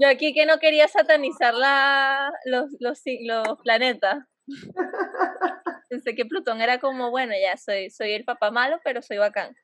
[0.00, 4.24] Yo aquí que no quería satanizar la, los, los, los planetas.
[5.88, 9.56] Pensé que Plutón era como, bueno, ya soy, soy el papá malo, pero soy bacán.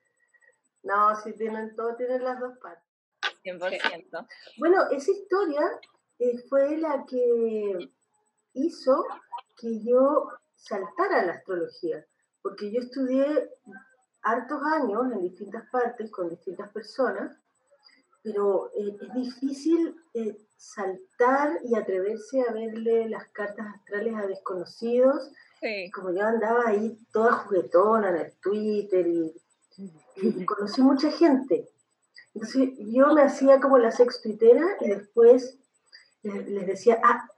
[0.83, 2.85] No, sí tienen todo, tienen las dos partes.
[3.45, 4.27] 100%.
[4.59, 5.63] Bueno, esa historia
[6.19, 7.91] eh, fue la que
[8.55, 9.05] hizo
[9.59, 12.05] que yo saltara a la astrología,
[12.43, 13.51] porque yo estudié
[14.23, 17.37] hartos años en distintas partes con distintas personas,
[18.23, 25.31] pero eh, es difícil eh, saltar y atreverse a verle las cartas astrales a desconocidos.
[25.95, 31.69] Como yo andaba ahí toda juguetona en el Twitter y, conocí mucha gente.
[32.35, 35.59] Entonces yo me hacía como la sex twittera y después
[36.23, 37.29] les, decía, ah,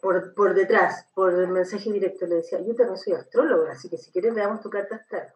[0.00, 3.98] por, por, detrás, por el mensaje directo, le decía, yo también soy astróloga, así que
[3.98, 5.32] si quieres veamos tu carta astral.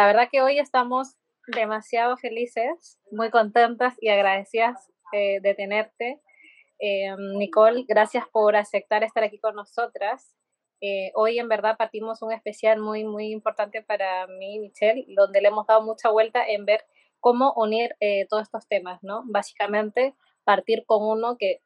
[0.00, 1.16] La verdad que hoy estamos
[1.48, 6.22] demasiado felices, muy contentas y agradecidas eh, de tenerte.
[6.78, 10.36] Eh, Nicole, gracias por aceptar estar aquí con nosotras.
[10.80, 15.48] Eh, hoy en verdad partimos un especial muy, muy importante para mí, Michelle, donde le
[15.48, 16.84] hemos dado mucha vuelta en ver
[17.18, 17.96] cómo unir
[18.30, 19.24] todos estos temas, ¿no?
[19.26, 20.14] Básicamente
[20.44, 21.60] partir con uno que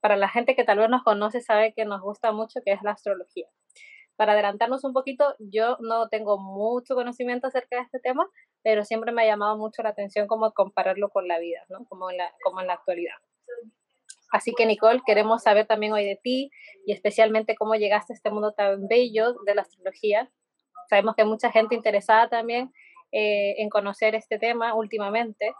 [0.00, 2.82] para la gente que tal vez nos conoce sabe que nos gusta mucho, que es
[2.82, 3.46] la astrología.
[4.20, 8.28] Para adelantarnos un poquito, yo no tengo mucho conocimiento acerca de este tema,
[8.62, 11.86] pero siempre me ha llamado mucho la atención cómo compararlo con la vida, ¿no?
[11.88, 13.14] Como en la, como en la actualidad.
[14.30, 16.50] Así que Nicole, queremos saber también hoy de ti
[16.84, 20.30] y especialmente cómo llegaste a este mundo tan bello de la astrología.
[20.90, 22.74] Sabemos que hay mucha gente interesada también
[23.12, 25.54] eh, en conocer este tema últimamente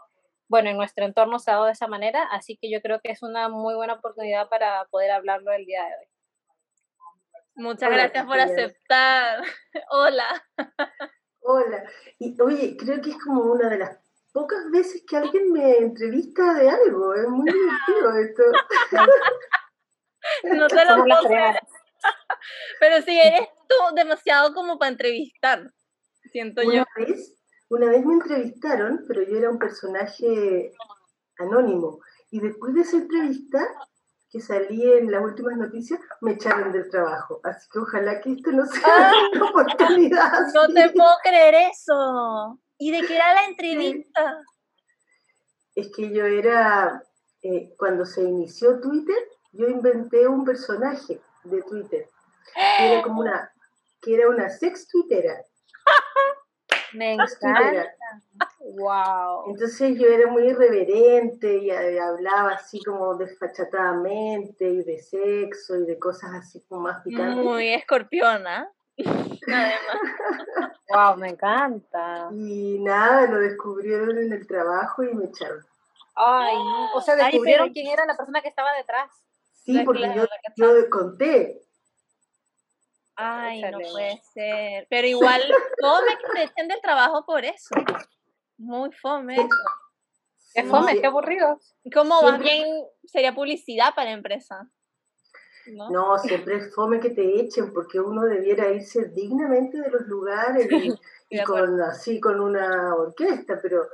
[0.49, 3.09] bueno, en nuestro entorno se ha dado de esa manera, así que yo creo que
[3.09, 6.10] es una muy buena oportunidad para poder hablarlo el día de hoy.
[7.55, 9.43] Muchas gracias por aceptar.
[9.89, 10.45] Hola.
[11.41, 11.83] Hola.
[12.19, 13.99] Y oye, creo que es como una de las
[14.31, 17.13] pocas veces que alguien me entrevista de algo.
[17.13, 18.43] Es muy divertido esto.
[20.55, 21.19] no te lo puedo
[22.79, 25.71] Pero sí, eres tú demasiado como para entrevistar,
[26.31, 26.83] siento yo.
[27.69, 30.73] Una vez me entrevistaron, pero yo era un personaje
[31.37, 32.01] anónimo.
[32.29, 33.65] Y después de esa entrevista,
[34.31, 37.41] que salí en las últimas noticias, me echaron del trabajo.
[37.43, 40.31] Así que ojalá que esto no sea una oportunidad.
[40.53, 42.57] No te puedo creer eso.
[42.77, 44.41] ¿Y de qué era la entrevista?
[45.75, 47.03] Es que yo era,
[47.43, 49.17] eh, cuando se inició Twitter,
[49.51, 52.09] yo inventé un personaje de Twitter.
[52.55, 53.51] Que era como una,
[54.01, 55.43] que era una sex twittera.
[56.93, 57.95] Me encanta.
[58.75, 59.49] Wow.
[59.49, 65.99] Entonces yo era muy irreverente y hablaba así como desfachatadamente y de sexo y de
[65.99, 67.43] cosas así como más picantes.
[67.43, 68.71] Muy escorpiona.
[70.89, 72.29] wow, me encanta.
[72.31, 75.65] Y nada, lo descubrieron en el trabajo y me echaron.
[76.15, 76.55] Ay,
[76.93, 79.09] O sea, descubrieron quién era la persona que estaba detrás.
[79.63, 81.61] Sí, porque yo, yo conté
[83.15, 84.87] Ay, no puede ser.
[84.89, 87.75] Pero igual, que te echen del trabajo por eso.
[88.61, 89.35] Muy fome.
[90.53, 91.59] Es fome, qué aburrido.
[91.93, 92.67] Como más bien
[93.05, 94.69] sería publicidad para la empresa.
[95.65, 96.17] ¿No?
[96.17, 100.67] siempre es fome que te echen porque uno debiera irse dignamente de los lugares
[101.29, 103.87] y, con, así con una orquesta, pero,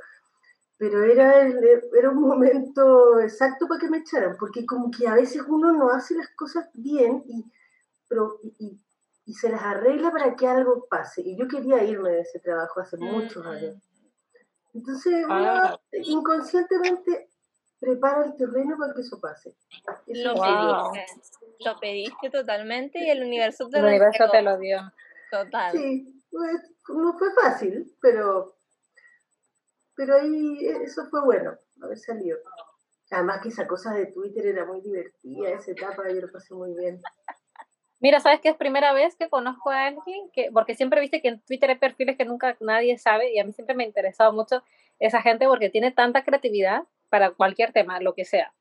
[0.78, 5.42] pero era, era un momento exacto para que me echaran, porque como que a veces
[5.46, 7.44] uno no hace las cosas bien y,
[8.08, 8.80] pero, y,
[9.26, 11.22] y se las arregla para que algo pase.
[11.22, 13.48] Y yo quería irme de ese trabajo hace muchos mm.
[13.48, 13.87] años.
[14.78, 15.76] Entonces, ah.
[15.90, 17.28] inconscientemente
[17.80, 19.56] prepara el terreno para que eso pase.
[20.06, 21.06] lo pediste,
[21.64, 24.78] lo pediste totalmente y el universo te, el universo te lo dio.
[25.32, 25.72] Total.
[25.72, 26.22] Sí,
[26.90, 28.56] no fue fácil, pero,
[29.96, 32.38] pero ahí eso fue bueno, haber salido.
[33.10, 36.72] Además que esa cosa de Twitter era muy divertida, esa etapa yo lo pasé muy
[36.74, 37.02] bien.
[38.00, 40.30] Mira, ¿sabes qué es primera vez que conozco a alguien?
[40.32, 43.44] que Porque siempre viste que en Twitter hay perfiles que nunca nadie sabe y a
[43.44, 44.62] mí siempre me ha interesado mucho
[45.00, 48.52] esa gente porque tiene tanta creatividad para cualquier tema, lo que sea.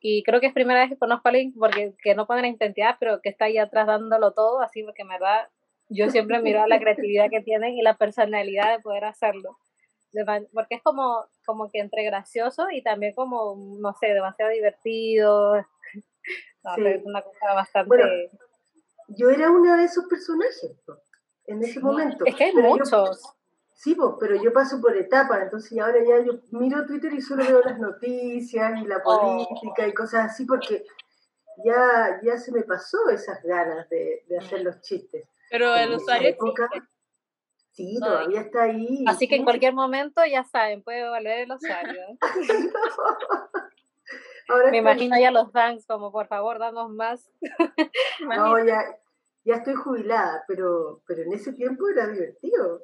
[0.00, 2.48] Y creo que es primera vez que conozco a alguien porque que no pone la
[2.48, 5.48] identidad, pero que está ahí atrás dándolo todo, así porque en verdad
[5.88, 9.58] yo siempre miro la creatividad que tienen y la personalidad de poder hacerlo.
[10.52, 15.54] Porque es como, como que entre gracioso y también como, no sé, demasiado divertido.
[16.76, 18.28] Es una cosa bastante
[19.08, 20.72] yo era una de esos personajes
[21.46, 22.24] en ese momento.
[22.26, 23.22] Es que hay muchos.
[23.74, 27.62] sí, pero yo paso por etapas, entonces ahora ya yo miro Twitter y solo veo
[27.62, 29.46] las noticias y la oh.
[29.48, 30.84] política y cosas así, porque
[31.64, 35.26] ya, ya se me pasó esas ganas de, hacer los chistes.
[35.50, 36.36] Pero el usuario
[37.72, 39.04] Sí, todavía está ahí.
[39.06, 41.48] Así que en cualquier momento, ya saben, puede valer el
[44.48, 44.70] osario.
[44.70, 47.30] Me imagino ya los fans como, por favor, danos más.
[48.20, 48.98] no, ya,
[49.44, 52.80] ya estoy jubilada, pero, pero en ese tiempo era divertido.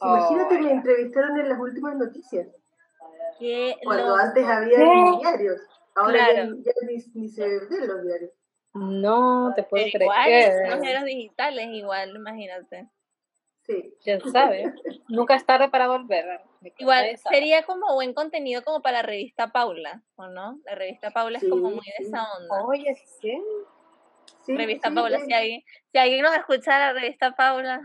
[0.00, 2.48] Imagínate, me entrevistaron en las últimas noticias.
[3.84, 5.60] Cuando antes había diarios.
[5.94, 8.30] Ahora ya, ni, se ven los diarios.
[8.74, 10.02] No, te puedo creer.
[10.02, 12.88] Igual, los diarios digitales, igual, imagínate.
[13.66, 13.94] Sí.
[14.04, 14.72] Ya sabes.
[15.08, 16.40] Nunca es tarde para volver.
[16.78, 20.60] Igual sería como buen contenido como para la revista Paula, ¿o no?
[20.64, 22.64] La revista Paula es como muy de esa onda.
[22.64, 23.42] Oye, ¿sí?
[24.42, 27.82] sí revista Paula, si alguien, si alguien nos escucha la revista Paula.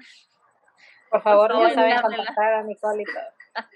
[1.10, 3.24] Por favor, ya saben contactar a Nicole y todo.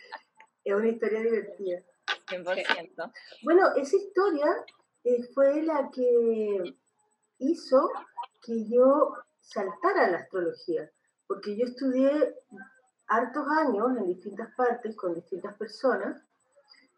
[0.64, 1.80] Es una historia divertida.
[2.28, 3.14] 100%.
[3.44, 4.48] Bueno, esa historia
[5.04, 6.76] eh, fue la que
[7.38, 7.92] hizo
[8.44, 10.90] que yo saltara a la astrología
[11.28, 12.36] porque yo estudié
[13.08, 16.22] hartos años en distintas partes con distintas personas,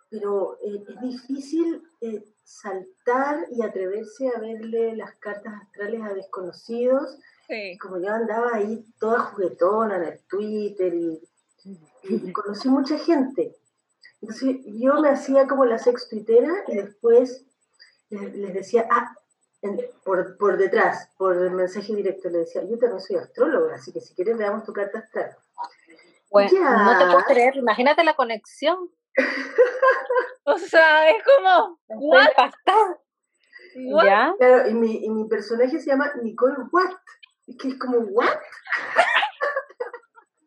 [0.10, 7.18] pero eh, es difícil eh, saltar y atreverse a verle las cartas astrales a desconocidos.
[7.82, 13.56] Como yo andaba ahí toda juguetona en el Twitter y, conocí mucha gente.
[14.22, 17.46] Entonces yo me hacía como la sex twittera y después
[18.10, 19.16] les, les decía, ah,
[20.04, 24.02] por, por detrás, por el mensaje directo, le decía, yo también soy astróloga, así que
[24.02, 25.36] si quieres veamos tu carta astral.
[26.30, 28.90] Bueno, no te puedo creer, imagínate la conexión.
[30.44, 32.28] o sea, es como, ¿what?
[34.04, 34.34] ¿Ya?
[34.38, 36.98] Claro, y mi, y mi personaje se llama Nicole Watt,
[37.60, 38.28] que es como, ¿what?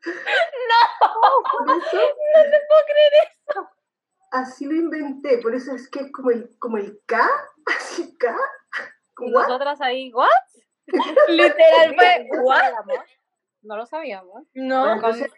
[0.04, 3.12] no, no te puedo creer
[3.48, 3.68] eso.
[4.32, 7.28] Así lo inventé, por eso es que es como el, como el K,
[7.66, 8.36] así K,
[9.20, 10.28] y nosotras ahí, ¿what?
[11.28, 12.62] Literal fue, ¿what?
[13.62, 14.44] No lo sabíamos.
[14.54, 14.94] No.
[14.94, 15.30] Entonces,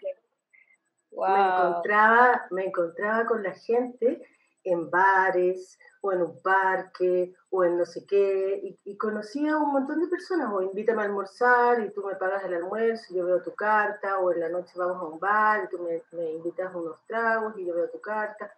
[1.11, 4.23] me, encontraba, me encontraba con la gente
[4.64, 9.58] en bares o en un parque o en no sé qué y, y conocía a
[9.58, 13.17] un montón de personas o invítame a almorzar y tú me pagas el almuerzo y
[13.17, 16.02] yo veo tu carta o en la noche vamos a un bar y tú me,
[16.12, 18.52] me invitas a unos tragos y yo veo tu carta.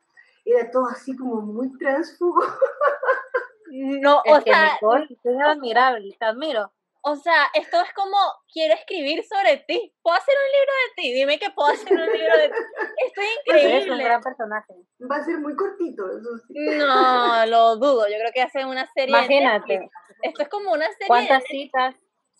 [0.44, 2.42] Era todo así como muy transfugo.
[3.70, 4.78] No, o sea.
[5.02, 6.72] es admirable, te admiro.
[7.06, 8.16] O sea, esto es como,
[8.50, 9.94] quiero escribir sobre ti.
[10.02, 11.12] ¿Puedo hacer un libro de ti?
[11.12, 12.54] Dime que puedo hacer un libro de ti.
[13.06, 13.78] Estoy increíble.
[13.78, 14.72] Es un gran personaje.
[15.10, 16.54] Va a ser muy cortito, eso sí.
[16.78, 18.08] No, lo dudo.
[18.08, 19.10] Yo creo que hace una serie.
[19.10, 19.90] Imagínate.
[20.22, 21.08] Esto es como una serie.
[21.08, 21.94] ¿Cuántas citas,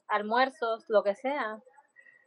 [0.08, 1.60] almuerzos, lo que sea?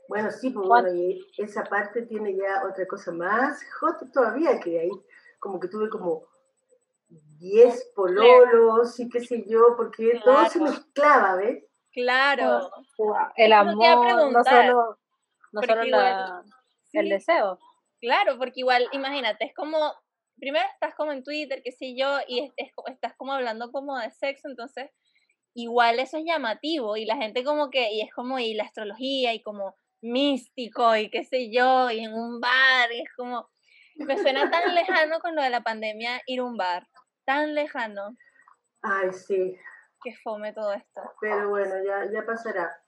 [0.08, 4.80] Bueno, sí, pues bueno, y esa parte tiene ya otra cosa más hot todavía, que
[4.80, 4.92] ahí
[5.40, 6.28] como que tuve como
[7.38, 11.64] 10 pololos y qué sé yo, porque todo se mezclaba, ¿ves?
[11.92, 12.70] Claro.
[13.36, 15.00] El amor, no solo,
[15.52, 16.44] no solo
[16.94, 17.60] el deseo.
[18.00, 19.94] Claro, porque igual, imagínate, es como,
[20.38, 22.52] primero estás como en Twitter, qué sé yo, y
[22.86, 24.92] estás como hablando como de sexo, entonces
[25.56, 29.34] igual eso es llamativo y la gente como que, y es como, y la astrología
[29.34, 33.50] y como místico y qué sé yo, y en un bar, y es como,
[33.96, 36.88] me suena tan lejano con lo de la pandemia ir a un bar
[37.28, 38.18] tan lejano.
[38.82, 39.60] Ay, sí.
[40.02, 41.02] Que fome todo esto.
[41.20, 42.82] Pero bueno, ya, ya pasará.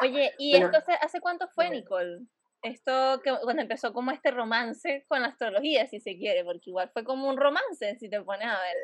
[0.00, 2.26] Oye, ¿y esto hace, cuánto fue, Nicole?
[2.62, 6.90] Esto que cuando empezó como este romance con la astrología, si se quiere, porque igual
[6.92, 8.76] fue como un romance, si te pones a ver.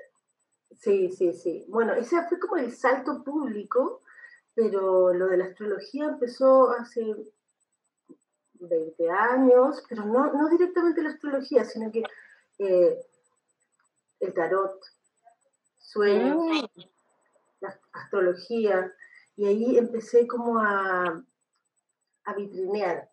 [0.78, 1.64] Sí, sí, sí.
[1.68, 4.02] Bueno, ese fue como el salto público,
[4.54, 7.02] pero lo de la astrología empezó hace
[8.54, 12.02] 20 años, pero no, no directamente la astrología, sino que
[12.58, 12.98] eh,
[14.20, 14.80] el tarot,
[15.78, 16.80] sueños, mm.
[17.61, 18.92] la astrología,
[19.37, 21.23] y ahí empecé como a,
[22.25, 23.11] a vitrinear.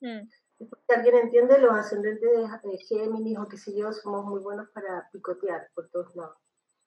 [0.00, 0.28] Mm.
[0.58, 2.30] Si alguien entiende, los ascendentes
[2.62, 6.36] de Géminis o qué sé yo, somos muy buenos para picotear por todos lados.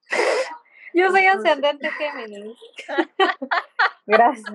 [0.93, 2.57] Yo soy ascendente Géminis.
[4.05, 4.53] Gracias.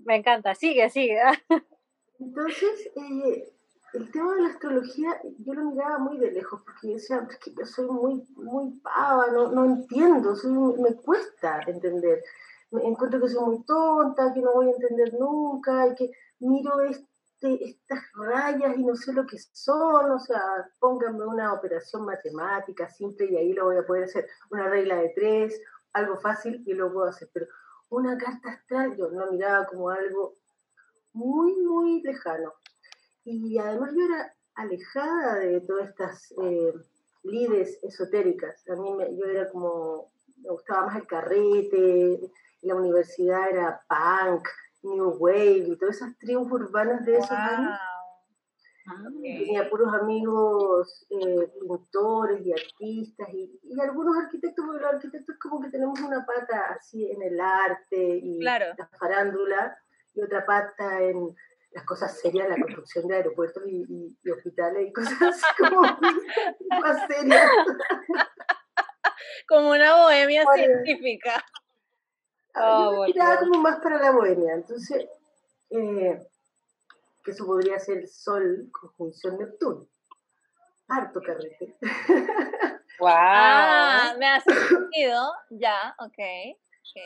[0.00, 0.54] Me encanta.
[0.54, 1.20] Sigue, sigue.
[2.18, 3.52] Entonces, eh,
[3.92, 7.52] el tema de la astrología yo lo miraba muy de lejos porque yo decía, que
[7.52, 10.34] yo soy muy, muy pava, no, no entiendo,
[10.78, 12.22] me cuesta entender.
[12.70, 16.80] Me encuentro que soy muy tonta, que no voy a entender nunca, y que miro
[16.80, 20.40] este, estas rayas y no sé lo que son, o sea,
[20.78, 25.12] pónganme una operación matemática simple y ahí lo voy a poder hacer, una regla de
[25.16, 25.60] tres,
[25.92, 27.46] algo fácil y lo puedo hacer, pero
[27.88, 30.34] una carta astral yo lo miraba como algo
[31.12, 32.52] muy, muy lejano.
[33.24, 36.74] Y además yo era alejada de todas estas eh,
[37.24, 38.68] lides esotéricas.
[38.68, 42.20] A mí me, yo era como, me gustaba más el carrete,
[42.62, 44.46] la universidad era punk,
[44.82, 47.78] new wave y todas esas tribus urbanas de esos años.
[49.22, 55.60] Tenía puros amigos eh, pintores y artistas y, y, algunos arquitectos, porque los arquitectos como
[55.60, 59.76] que tenemos una pata así en el arte y la farándula
[60.14, 61.36] y otra pata en
[61.72, 65.82] las cosas serias, la construcción de aeropuertos y, hospitales y cosas así como
[66.82, 67.50] más serias.
[69.48, 71.44] Como una bohemia científica.
[72.54, 73.06] Oh,
[73.40, 75.08] como más para la bohemia, entonces,
[75.70, 76.20] eh,
[77.24, 79.86] que eso podría ser Sol conjunción Neptuno.
[80.88, 81.76] Harto carrete.
[83.00, 83.08] Wow.
[83.10, 86.10] Ah, me hace sentido, ya, ok.
[86.10, 86.56] okay.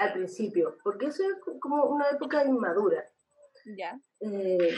[0.01, 3.05] Al principio, porque eso es como una época inmadura.
[3.77, 3.99] Ya.
[4.27, 4.75] Eh,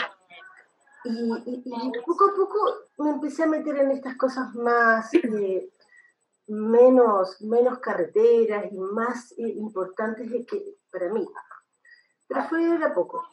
[1.04, 2.58] y, poco a poco
[2.98, 5.70] me empecé a meter en estas cosas más, eh,
[6.48, 11.24] menos, menos carreteras y más eh, importantes que para mí.
[12.26, 13.24] Pero fue de a poco.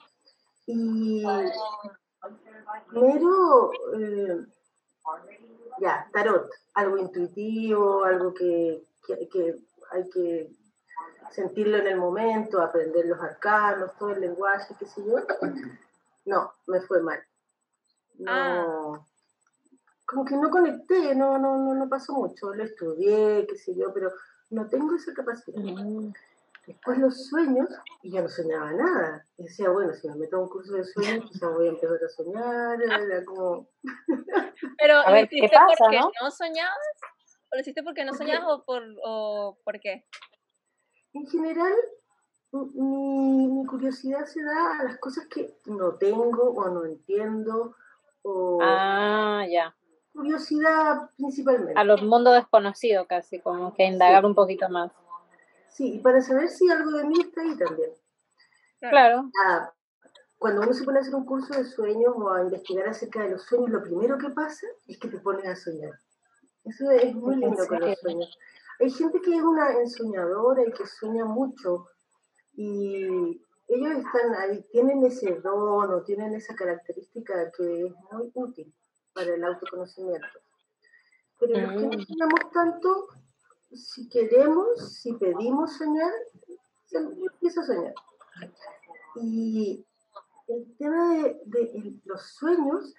[0.68, 1.24] Y
[2.90, 3.72] primero,
[5.80, 9.58] ya, tarot, algo intuitivo, algo que, que
[9.92, 10.52] hay que
[11.32, 15.16] sentirlo en el momento, aprender los arcanos, todo el lenguaje, qué sé yo.
[16.26, 17.20] No, me fue mal.
[18.20, 19.06] No, ah.
[20.06, 22.54] Como que no conecté, no, no, no, no pasó mucho.
[22.54, 24.12] Lo estudié, qué sé yo, pero
[24.50, 25.60] no tengo esa capacidad.
[25.60, 26.14] Mm.
[26.66, 27.68] Después los sueños,
[28.04, 29.26] y yo no soñaba nada.
[29.38, 31.98] Y decía, bueno, si me meto a un curso de sueños, quizás voy a empezar
[32.04, 33.68] a soñar, era como...
[34.78, 36.32] Pero, ¿lo hiciste porque ¿no?
[36.32, 36.78] soñabas?
[37.52, 40.06] ¿O lo hiciste porque no soñabas o por, o por qué?
[41.14, 41.74] En general,
[42.54, 47.76] mi, curiosidad se da a las cosas que no tengo o no entiendo.
[48.22, 49.76] O ah, ya.
[50.14, 51.74] Curiosidad principalmente.
[51.76, 54.92] A los mundos desconocidos casi, como que indagar un poquito más.
[55.70, 57.90] Sí, y para saber si algo de mí está ahí también.
[58.80, 59.32] Claro.
[59.44, 59.72] Ah,
[60.38, 63.32] cuando uno se pone a hacer un curso de sueños o a investigar acerca de
[63.32, 65.94] los sueños, lo primero que pasa es que te pones a soñar.
[66.66, 68.38] Eso es muy lindo con los sueños.
[68.80, 71.88] Hay gente que es una ensoñadora y que sueña mucho
[72.56, 78.74] y ellos están ahí, tienen ese don o tienen esa característica que es muy útil
[79.14, 80.28] para el autoconocimiento.
[81.40, 82.06] Pero los que no mm.
[82.06, 83.08] soñamos tanto,
[83.72, 86.12] si queremos, si pedimos soñar,
[86.86, 87.94] se empieza a soñar.
[89.16, 89.86] Y
[90.48, 92.94] el tema de, de los sueños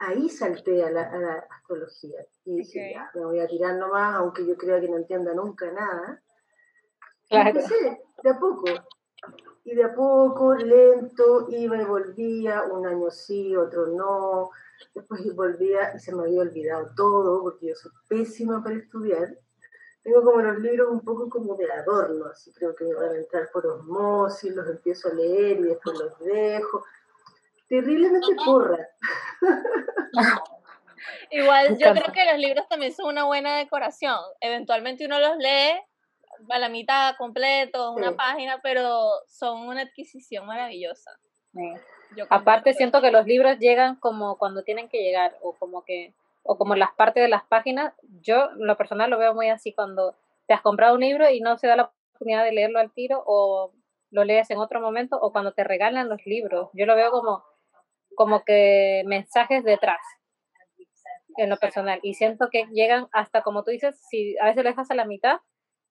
[0.00, 2.26] ahí salté a la, astrología.
[2.44, 5.70] Y dije, ya, me voy a tirar nomás, aunque yo crea que no entienda nunca
[5.70, 6.22] nada.
[7.28, 7.50] Claro.
[7.50, 8.64] empecé de a poco.
[9.64, 14.50] Y de a poco, lento, iba y volvía, un año sí, otro no.
[14.94, 19.36] Después volvía y se me había olvidado todo, porque yo soy pésima para estudiar.
[20.02, 23.18] Tengo como los libros un poco como de adorno, así creo que me van a
[23.18, 26.82] entrar por osmosis, los empiezo a leer y después los dejo
[27.70, 28.86] terriblemente porra.
[31.30, 34.18] Igual yo creo que los libros también son una buena decoración.
[34.40, 35.80] Eventualmente uno los lee
[36.48, 41.10] a la mitad completo, una página, pero son una adquisición maravillosa.
[42.28, 46.56] Aparte siento que los libros llegan como cuando tienen que llegar o como que o
[46.56, 47.92] como las partes de las páginas.
[48.22, 50.16] Yo lo personal lo veo muy así cuando
[50.46, 53.22] te has comprado un libro y no se da la oportunidad de leerlo al tiro
[53.26, 53.72] o
[54.10, 56.70] lo lees en otro momento o cuando te regalan los libros.
[56.72, 57.44] Yo lo veo como
[58.16, 60.00] como que mensajes detrás
[61.36, 64.70] en lo personal y siento que llegan hasta como tú dices, si a veces lo
[64.70, 65.38] dejas a la mitad,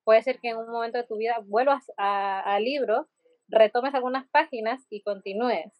[0.09, 3.07] puede ser que en un momento de tu vida vuelvas al libro,
[3.47, 5.71] retomes algunas páginas y continúes.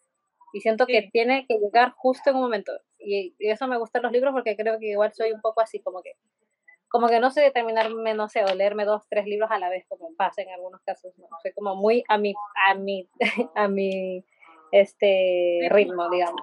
[0.52, 2.70] Y siento que tiene que llegar justo en un momento.
[3.00, 6.00] Y, eso me gustan los libros porque creo que igual soy un poco así, como
[6.00, 6.12] que
[6.86, 9.84] como que no sé determinarme, no sé, o leerme dos, tres libros a la vez,
[9.88, 11.26] como pasa en algunos casos, ¿no?
[11.42, 12.32] Soy como muy a mi,
[12.68, 13.08] a mi,
[13.56, 14.24] a mi
[14.70, 16.42] este ritmo, digamos.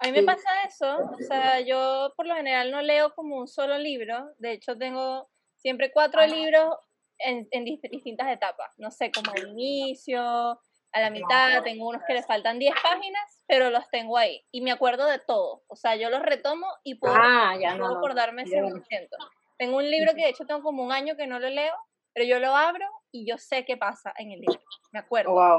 [0.00, 3.46] A mí me pasa eso, o sea, yo por lo general no leo como un
[3.46, 5.28] solo libro, de hecho tengo
[5.68, 6.78] siempre cuatro libros
[7.18, 12.14] en, en distintas etapas, no sé, como al inicio, a la mitad, tengo unos que
[12.14, 15.96] le faltan 10 páginas, pero los tengo ahí y me acuerdo de todo, o sea,
[15.96, 19.08] yo los retomo y puedo, ah, ya, no, acordarme 100%.
[19.58, 21.74] Tengo un libro que de hecho tengo como un año que no lo leo,
[22.14, 25.32] pero yo lo abro y yo sé qué pasa en el libro, me acuerdo.
[25.32, 25.58] Wow.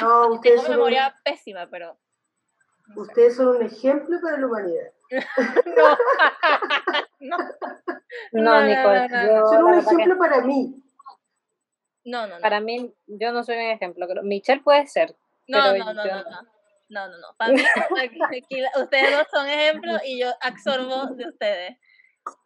[0.00, 1.98] No, Tengo memoria pésima, pero.
[2.96, 4.90] Ustedes son un ejemplo para la humanidad.
[7.20, 7.38] no.
[8.32, 9.08] no, Nicole.
[9.50, 10.82] son un ejemplo para mí.
[12.04, 12.40] No, no, no.
[12.40, 14.06] Para mí, yo no soy un ejemplo.
[14.22, 15.14] Michelle puede ser.
[15.46, 16.48] No, no, no, no, no, no.
[16.90, 17.62] No, Para mí,
[18.76, 21.76] ustedes dos son ejemplos y yo absorbo de ustedes.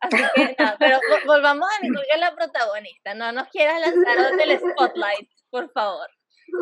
[0.01, 3.15] Así que, no, pero volvamos a Nicole, que es la protagonista.
[3.15, 6.09] No nos quieras lanzar del spotlight, por favor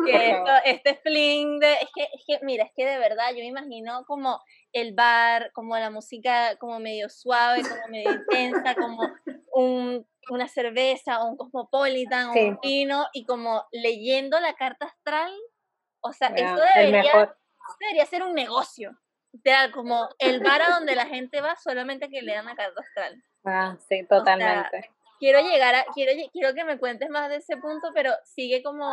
[0.05, 3.39] que esto, este fling de, es que, es que, mira, es que de verdad yo
[3.39, 4.41] me imagino como
[4.73, 9.01] el bar, como la música como medio suave, como medio intensa, como
[9.53, 15.33] un, una cerveza o un cosmopolitan o un vino y como leyendo la carta astral.
[16.01, 17.35] O sea, eso debería,
[17.79, 18.97] debería ser un negocio.
[19.33, 22.81] O sea, como el bar a donde la gente va solamente que lean la carta
[22.81, 23.23] astral.
[23.45, 24.89] Ah, sí, totalmente.
[25.19, 28.85] quiero llegar a, quiero, quiero que me cuentes más de ese punto, pero sigue como,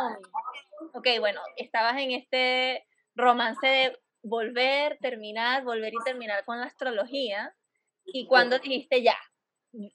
[0.93, 7.55] ok, bueno, estabas en este romance de volver, terminar, volver y terminar con la astrología,
[8.05, 9.15] y cuando dijiste ya,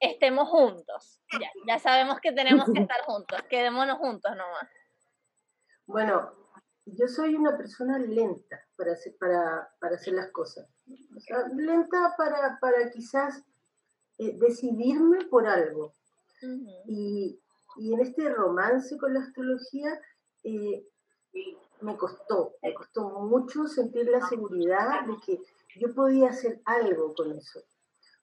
[0.00, 4.68] estemos juntos, ya, ya sabemos que tenemos que estar juntos, quedémonos juntos nomás.
[5.86, 6.32] Bueno,
[6.86, 10.68] yo soy una persona lenta para hacer, para, para hacer las cosas.
[11.56, 13.42] lenta para, para quizás
[14.18, 15.92] eh, decidirme por algo.
[16.86, 17.40] y,
[17.76, 19.98] y, en este romance con la astrología
[20.42, 20.86] eh,
[21.80, 25.40] me costó, me costó mucho sentir la seguridad de que
[25.78, 27.60] yo podía hacer algo con eso.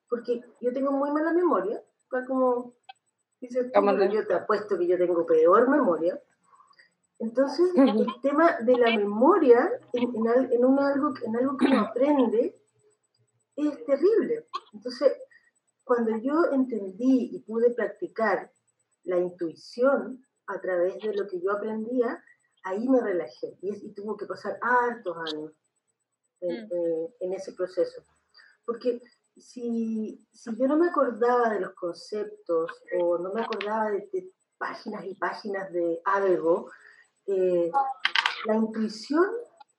[0.10, 1.82] Porque yo tengo muy mala memoria,
[2.28, 2.74] como
[3.40, 3.72] dices
[4.12, 6.20] yo te apuesto que yo tengo peor memoria.
[7.20, 10.12] Entonces, el tema de la memoria en,
[10.52, 12.60] en, un algo, en algo que uno aprende
[13.56, 14.48] es terrible.
[14.74, 15.14] Entonces,
[15.84, 18.52] cuando yo entendí y pude practicar
[19.04, 22.24] la intuición a través de lo que yo aprendía,
[22.64, 25.52] ahí me relajé y, tuvo que pasar hartos años
[26.42, 27.34] en, mm.
[27.34, 28.04] ese proceso.
[28.66, 29.02] Porque
[29.38, 34.32] si, si, yo no me acordaba de los conceptos o no me acordaba de, de
[34.58, 36.70] páginas y páginas de algo,
[37.28, 37.72] eh,
[38.46, 39.26] la intuición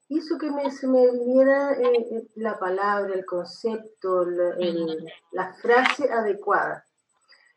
[0.09, 6.85] hizo que me, se me viniera eh, eh, la palabra, el concepto, la, frase adecuada.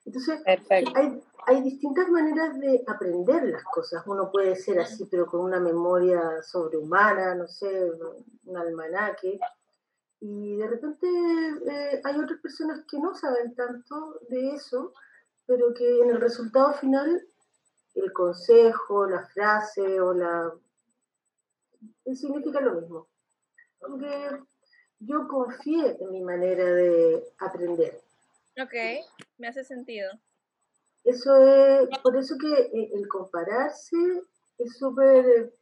[0.06, 0.86] Entonces, hay,
[1.48, 4.04] hay, distintas maneras de aprender las cosas.
[4.06, 7.92] Uno puede ser así, pero con una memoria sobrehumana, no sé,
[8.46, 9.40] un almanaque.
[10.20, 11.08] Y de repente
[12.04, 14.94] hay otras personas que no saben tanto de eso,
[15.48, 17.28] pero que en el resultado final
[17.96, 20.54] el consejo, la frase o la...
[22.14, 23.08] significa lo mismo.
[23.82, 24.40] Aunque
[25.00, 28.05] yo confié en mi manera de aprender.
[28.62, 28.74] Ok,
[29.38, 30.12] me hace sentido.
[31.04, 33.98] Eso es, por eso que eh, el compararse
[34.58, 35.54] es súper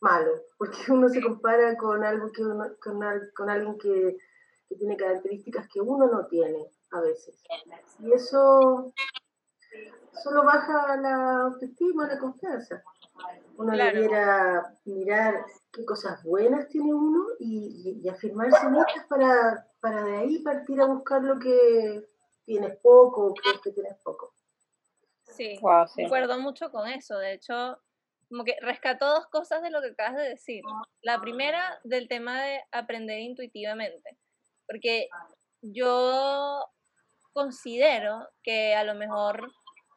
[0.00, 3.02] malo, porque uno se compara con algo que con,
[3.34, 4.16] con alguien que,
[4.68, 7.42] que tiene características que uno no tiene a veces.
[8.00, 8.92] Y eso
[10.22, 12.82] solo baja la autoestima, la confianza.
[13.56, 20.16] Uno debiera mirar qué cosas buenas tiene uno y, afirmarse en ellas para, para de
[20.16, 22.04] ahí partir a buscar lo que
[22.44, 24.34] tienes poco o crees que tienes poco.
[25.24, 27.16] Sí, wow, sí, acuerdo mucho con eso.
[27.18, 27.78] De hecho,
[28.28, 30.62] como que rescató dos cosas de lo que acabas de decir.
[31.00, 34.18] La primera, del tema de aprender intuitivamente.
[34.66, 35.08] Porque
[35.60, 36.64] yo
[37.32, 39.50] considero que a lo mejor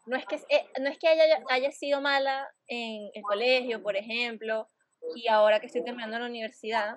[0.06, 3.96] no es que, eh, no es que haya, haya sido mala en el colegio, por
[3.96, 4.68] ejemplo,
[5.16, 6.96] y ahora que estoy terminando la universidad,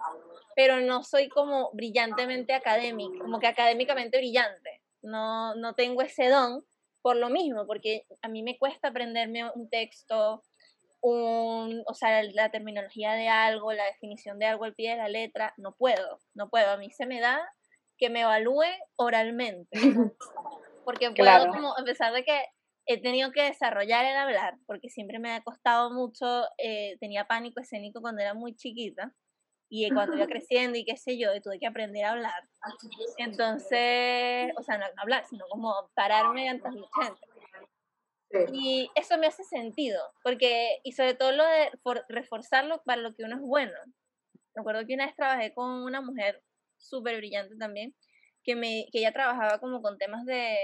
[0.56, 4.67] pero no soy como brillantemente académica, como que académicamente brillante.
[5.02, 6.64] No, no tengo ese don
[7.02, 10.42] por lo mismo, porque a mí me cuesta aprenderme un texto,
[11.00, 15.08] un, o sea, la terminología de algo, la definición de algo al pie de la
[15.08, 16.70] letra, no puedo, no puedo.
[16.70, 17.40] A mí se me da
[17.96, 19.78] que me evalúe oralmente.
[20.84, 22.44] Porque puedo como, a pesar de que
[22.86, 27.60] he tenido que desarrollar el hablar, porque siempre me ha costado mucho, eh, tenía pánico
[27.60, 29.12] escénico cuando era muy chiquita,
[29.70, 32.48] y cuando iba creciendo y qué sé yo, tuve que aprender a hablar.
[33.18, 37.20] Entonces, o sea, no, hablar, sino como pararme ante la gente.
[38.52, 41.70] Y eso me hace sentido, porque, y sobre todo lo de
[42.08, 43.72] reforzarlo para lo que uno es bueno.
[44.54, 46.42] Recuerdo que una vez trabajé con una mujer
[46.76, 47.94] súper brillante también,
[48.42, 50.56] que, me, que ella trabajaba como con temas de,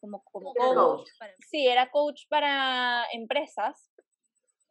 [0.00, 1.08] como, como coach.
[1.48, 3.90] sí, era coach para empresas.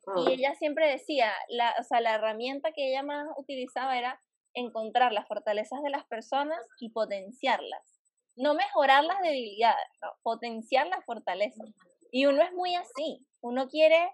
[0.05, 0.31] Y ah.
[0.31, 4.21] ella siempre decía, la, o sea, la herramienta que ella más utilizaba era
[4.53, 7.99] encontrar las fortalezas de las personas y potenciarlas.
[8.35, 11.69] No mejorar las debilidades, no, potenciar las fortalezas.
[12.11, 13.25] Y uno es muy así.
[13.41, 14.11] Uno quiere,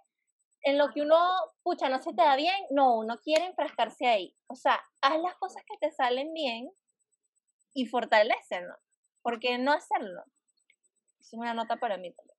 [0.61, 1.17] en lo que uno,
[1.63, 4.35] pucha, no se te da bien, no, uno quiere enfrascarse ahí.
[4.47, 6.69] O sea, haz las cosas que te salen bien
[7.73, 8.75] y fortalecerlo.
[9.21, 10.23] ¿Por qué no hacerlo?
[11.19, 12.35] es una nota para mí también.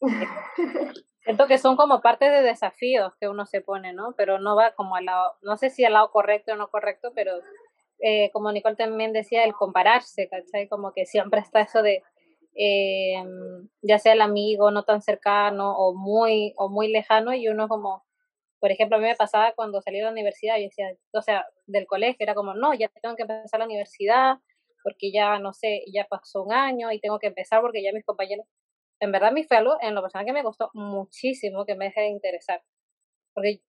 [1.24, 4.14] Siento que son como parte de desafíos que uno se pone, ¿no?
[4.16, 7.12] Pero no va como al lado, no sé si al lado correcto o no correcto,
[7.14, 7.32] pero
[8.00, 10.68] eh, como Nicole también decía, el compararse, ¿cachai?
[10.68, 12.02] Como que siempre está eso de,
[12.56, 13.22] eh,
[13.82, 18.04] ya sea el amigo no tan cercano o muy, o muy lejano, y uno como,
[18.60, 21.46] Por ejemplo, a mí me pasaba cuando salí de la universidad, y decía, o sea,
[21.66, 24.36] del colegio, era como, no, ya tengo que empezar la universidad,
[24.84, 28.04] porque ya, no sé, ya pasó un año y tengo que empezar porque ya mis
[28.04, 28.46] compañeros,
[29.02, 32.06] en verdad mi fue en lo personal que me costó muchísimo que me deje de
[32.06, 32.62] interesar,
[33.34, 33.60] porque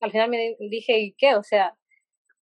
[0.00, 1.36] al final me dije, ¿y qué?
[1.36, 1.76] O sea,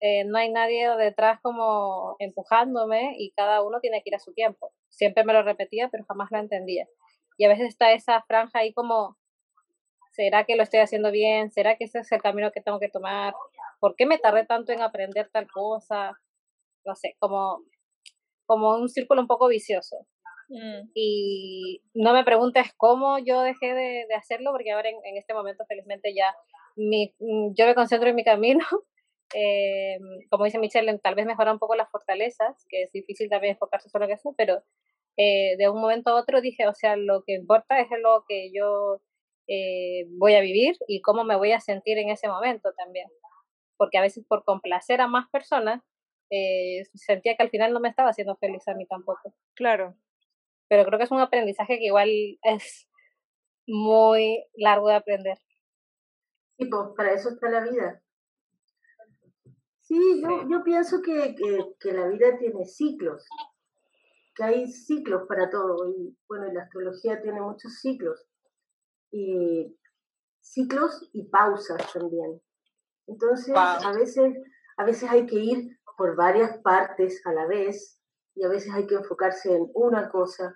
[0.01, 4.35] eh, no hay nadie detrás como empujándome y cada uno tiene que ir a su
[4.35, 4.75] tiempo.
[4.91, 6.87] Siempre me lo repetía, pero jamás lo entendía.
[7.39, 9.17] Y a veces está esa franja ahí como,
[10.13, 11.51] ¿será que lo estoy haciendo bien?
[11.51, 13.35] ¿Será que ese es el camino que tengo que tomar?
[13.81, 16.13] ¿Por qué me tardé tanto en aprender tal cosa?
[16.85, 17.63] No sé, como,
[18.47, 20.07] como un círculo un poco vicioso.
[20.49, 20.91] Mm.
[20.95, 25.35] Y no me preguntes cómo yo dejé de, de hacerlo, porque ahora en, en, este
[25.35, 26.35] momento felizmente ya
[26.77, 28.65] mi, mm, yo me concentro en mi camino.
[29.37, 29.99] Eh,
[30.31, 33.89] como dice Michelle, tal vez mejora un poco las fortalezas, que es difícil también enfocarse
[33.89, 34.63] solo en eso, pero
[35.17, 38.53] eh, de un momento a otro dije, o sea, lo que importa es lo que
[38.53, 39.01] yo
[39.47, 43.09] eh, voy a vivir y cómo me voy a sentir en ese momento también.
[43.77, 45.83] Porque a veces por complacer a más personas,
[46.31, 49.35] eh, sentía que al final no me estaba haciendo feliz a mí tampoco.
[49.55, 49.95] Claro.
[50.69, 52.09] Pero creo que es un aprendizaje que igual
[52.43, 52.89] es
[53.67, 55.39] muy largo de aprender.
[56.57, 58.01] Sí, pues para eso está la vida.
[59.81, 63.27] Sí, yo, yo pienso que, que, que, la vida tiene ciclos,
[64.35, 65.91] que hay ciclos para todo.
[65.91, 68.27] Y bueno, la astrología tiene muchos ciclos
[69.11, 69.77] y
[70.41, 72.41] ciclos y pausas también.
[73.07, 74.35] Entonces, a, veces,
[74.77, 78.01] a veces hay que ir por varias partes a la vez
[78.35, 80.55] y a veces hay que enfocarse en una cosa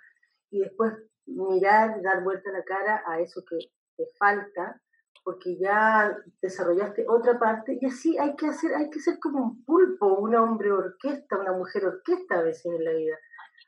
[0.50, 0.92] y después
[1.26, 3.58] mirar, dar vuelta la cara a eso que
[3.96, 4.80] te falta
[5.24, 9.64] porque ya desarrollaste otra parte y así hay que hacer, hay que ser como un
[9.64, 13.16] pulpo, un hombre orquesta, una mujer orquesta a veces en la vida.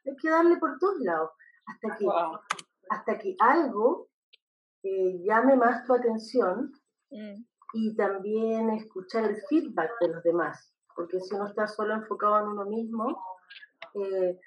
[0.07, 1.31] Hay que darle por todos lados
[1.67, 2.07] hasta que,
[2.89, 4.09] hasta que algo
[4.83, 6.73] llame más tu atención
[7.11, 7.45] mm.
[7.75, 12.49] y también escuchar el feedback de los demás, porque si uno está solo enfocado en
[12.49, 13.23] uno mismo,
[13.95, 14.39] eh,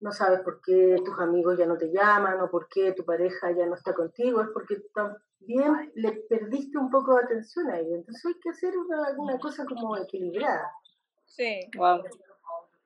[0.00, 3.52] no sabes por qué tus amigos ya no te llaman o por qué tu pareja
[3.52, 7.98] ya no está contigo, es porque también le perdiste un poco de atención a ellos.
[7.98, 10.72] Entonces hay que hacer una, una cosa como equilibrada.
[11.26, 11.60] Sí.
[11.76, 12.02] Wow.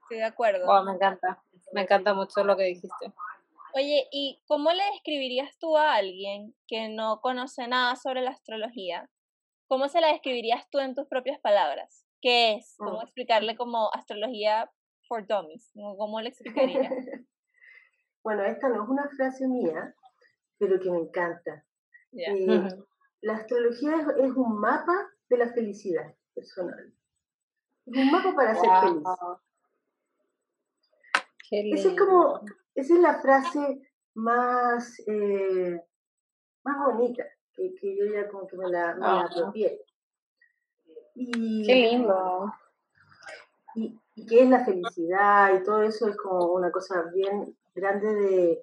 [0.03, 0.66] Estoy de acuerdo.
[0.66, 1.42] Wow, me encanta.
[1.73, 3.12] Me encanta mucho lo que dijiste.
[3.75, 9.11] Oye, ¿y cómo le describirías tú a alguien que no conoce nada sobre la astrología?
[9.69, 12.07] ¿Cómo se la describirías tú en tus propias palabras?
[12.23, 12.77] ¿Qué es?
[12.79, 13.03] ¿Cómo mm.
[13.03, 14.71] explicarle como astrología
[15.09, 15.71] for dummies?
[15.75, 16.92] ¿Cómo le explicarías?
[18.23, 19.95] bueno, esta no es una frase mía,
[20.59, 21.64] pero que me encanta.
[22.12, 22.69] Eh,
[23.23, 26.92] la astrología es, un mapa de la felicidad personal.
[27.87, 28.71] Es un mapa para ser
[31.49, 31.79] feliz.
[31.79, 32.40] Esa es como,
[32.75, 35.81] esa es la frase más, eh,
[36.64, 39.81] más bonita que, que, yo ya como que me la, me apropié.
[41.14, 42.53] Y, Qué lindo.
[43.75, 48.14] Y, y qué es la felicidad y todo eso es como una cosa bien grande
[48.14, 48.62] de,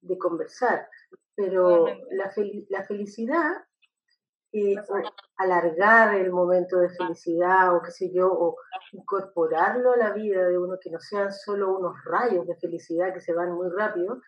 [0.00, 0.88] de conversar.
[1.36, 2.32] Pero la,
[2.68, 3.64] la felicidad
[4.52, 4.74] eh,
[5.36, 8.56] alargar el momento de felicidad o qué sé yo, o
[8.92, 13.20] incorporarlo a la vida de uno que no sean solo unos rayos de felicidad que
[13.20, 14.20] se van muy rápido,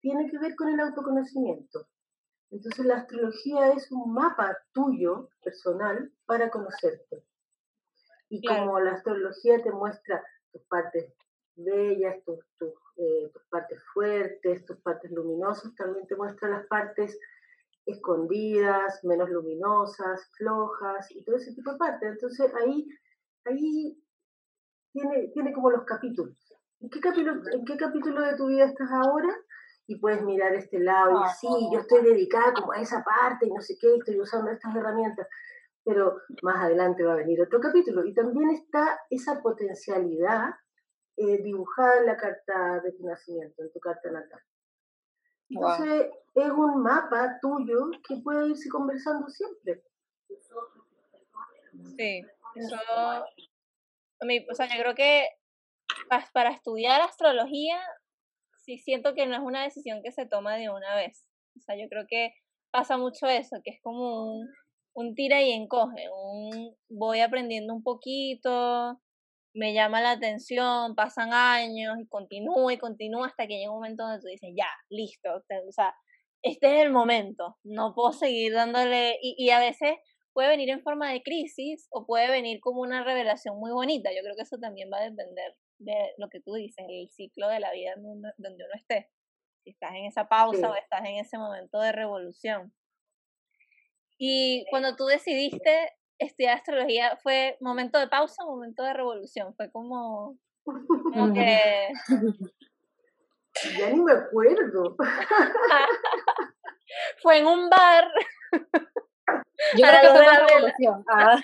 [0.00, 1.86] tiene que ver con el autoconocimiento.
[2.50, 7.24] Entonces la astrología es un mapa tuyo, personal, para conocerte.
[8.30, 11.14] Y como la astrología te muestra tus partes
[11.56, 17.18] bellas, tus, tus, eh, tus partes fuertes, tus partes luminosas, también te muestra las partes
[17.86, 22.10] escondidas, menos luminosas, flojas y todo ese tipo de partes.
[22.12, 22.86] Entonces ahí,
[23.44, 23.98] ahí
[24.92, 26.36] tiene, tiene como los capítulos.
[26.80, 29.28] ¿En qué, capítulo, ¿En qué capítulo de tu vida estás ahora?
[29.86, 33.50] Y puedes mirar este lado y sí, yo estoy dedicada como a esa parte y
[33.50, 35.26] no sé qué, estoy usando estas herramientas.
[35.88, 38.04] Pero más adelante va a venir otro capítulo.
[38.04, 40.50] Y también está esa potencialidad
[41.16, 44.40] eh, dibujada en la carta de tu nacimiento, en tu carta natal.
[45.48, 49.82] Entonces, es un mapa tuyo que puede irse conversando siempre.
[51.96, 52.22] Sí,
[52.54, 52.76] eso.
[54.50, 55.26] O sea, yo creo que
[56.34, 57.80] para estudiar astrología,
[58.58, 61.26] sí siento que no es una decisión que se toma de una vez.
[61.56, 62.34] O sea, yo creo que
[62.70, 64.48] pasa mucho eso, que es como un,
[64.98, 69.00] un tira y encoge, un voy aprendiendo un poquito,
[69.54, 74.02] me llama la atención, pasan años y continúa y continúa hasta que llega un momento
[74.02, 75.94] donde tú dices, ya, listo, o sea,
[76.42, 79.94] este es el momento, no puedo seguir dándole, y, y a veces
[80.32, 84.22] puede venir en forma de crisis o puede venir como una revelación muy bonita, yo
[84.22, 87.60] creo que eso también va a depender de lo que tú dices, el ciclo de
[87.60, 89.08] la vida donde uno esté,
[89.62, 92.72] si estás en esa pausa o estás en ese momento de revolución.
[94.18, 99.54] Y cuando tú decidiste estudiar astrología, ¿fue momento de pausa o momento de revolución?
[99.54, 100.64] Fue como, como
[101.34, 101.88] que...
[103.78, 104.96] Ya ni me acuerdo.
[107.22, 108.10] fue en un bar.
[109.76, 111.04] Yo creo que fue una revolución.
[111.08, 111.36] Ah.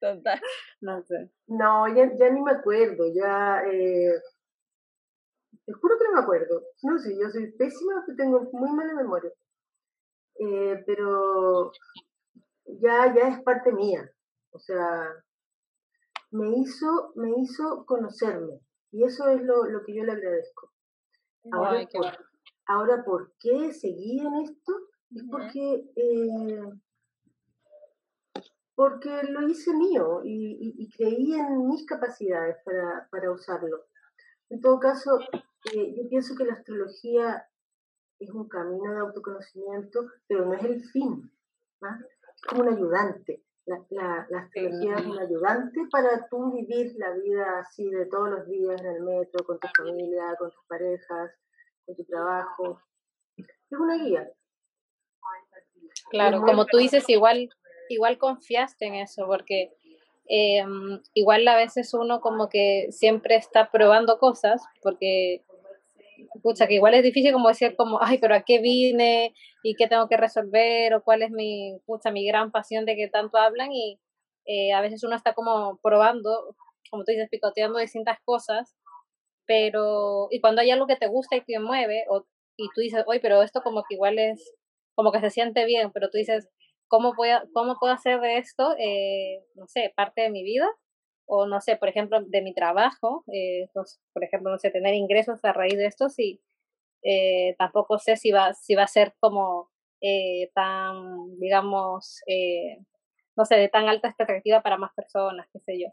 [0.00, 0.40] Total.
[0.80, 1.30] No sé.
[1.46, 3.04] No, ya, ya ni me acuerdo.
[3.14, 3.62] Ya...
[3.70, 4.14] Eh...
[5.64, 6.62] Te juro que no me acuerdo.
[6.82, 9.30] No sé, yo soy pésima, tengo muy mala memoria.
[10.38, 11.72] Eh, pero
[12.64, 14.10] ya, ya es parte mía.
[14.50, 15.12] O sea,
[16.30, 18.60] me hizo, me hizo conocerme.
[18.90, 20.72] Y eso es lo, lo que yo le agradezco.
[21.52, 22.06] Ahora, por,
[22.66, 24.72] ahora, ¿por qué seguí en esto?
[25.14, 26.60] Es porque, eh,
[28.74, 33.86] porque lo hice mío y, y, creí en mis capacidades para, para usarlo.
[34.50, 35.18] En todo caso,
[35.72, 37.46] eh, yo pienso que la astrología
[38.18, 41.30] es un camino de autoconocimiento, pero no es el fin.
[41.82, 41.98] ¿ah?
[42.34, 43.42] Es como un ayudante.
[43.66, 48.30] La, la, la astrología es un ayudante para tú vivir la vida así de todos
[48.30, 51.30] los días en el metro, con tu familia, con tus parejas,
[51.84, 52.80] con tu trabajo.
[53.36, 54.30] Es una guía.
[56.10, 57.50] Claro, como tú dices, igual,
[57.90, 59.74] igual confiaste en eso, porque
[60.28, 60.64] eh,
[61.14, 65.44] igual a veces uno como que siempre está probando cosas, porque
[66.48, 69.86] pucha, que igual es difícil como decir como, ay, pero a qué vine y qué
[69.86, 73.70] tengo que resolver o cuál es mi, pucha, mi gran pasión de que tanto hablan
[73.70, 74.00] y
[74.46, 76.56] eh, a veces uno está como probando,
[76.90, 78.74] como tú dices, picoteando distintas cosas,
[79.46, 82.24] pero, y cuando hay algo que te gusta y que mueve, o,
[82.56, 84.54] y tú dices, oye, pero esto como que igual es,
[84.94, 86.48] como que se siente bien, pero tú dices,
[86.88, 90.66] ¿cómo, voy a, cómo puedo hacer de esto, eh, no sé, parte de mi vida?
[91.28, 93.68] O no sé, por ejemplo, de mi trabajo, eh,
[94.12, 96.40] por ejemplo, no sé, tener ingresos a raíz de esto, sí,
[97.02, 102.78] eh, tampoco sé si va, si va a ser como eh, tan, digamos, eh,
[103.36, 105.88] no sé, de tan alta expectativa para más personas, qué sé yo.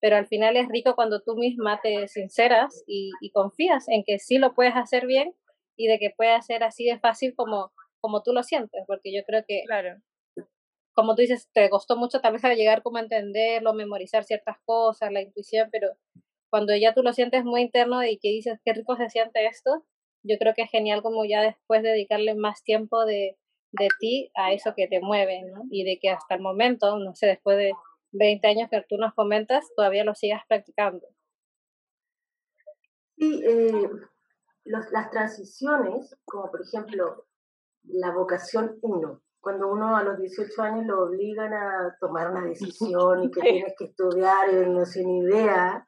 [0.00, 4.18] Pero al final es rico cuando tú misma te sinceras y, y confías en que
[4.18, 5.34] sí lo puedes hacer bien
[5.76, 9.22] y de que puede ser así de fácil como, como tú lo sientes, porque yo
[9.26, 10.00] creo que claro
[10.96, 14.56] como tú dices, te costó mucho tal vez a llegar como a entenderlo, memorizar ciertas
[14.64, 15.90] cosas, la intuición, pero
[16.50, 19.84] cuando ya tú lo sientes muy interno y que dices qué rico se siente esto,
[20.22, 23.36] yo creo que es genial como ya después dedicarle más tiempo de,
[23.72, 25.64] de ti a eso que te mueve, ¿no?
[25.70, 27.74] Y de que hasta el momento, no sé, después de
[28.12, 31.06] 20 años que tú nos comentas, todavía lo sigas practicando.
[33.18, 33.90] Sí, eh,
[34.64, 37.26] los, las transiciones, como por ejemplo
[37.84, 43.22] la vocación 1, cuando uno a los 18 años lo obligan a tomar una decisión
[43.22, 45.86] y que tienes que estudiar y no sin idea.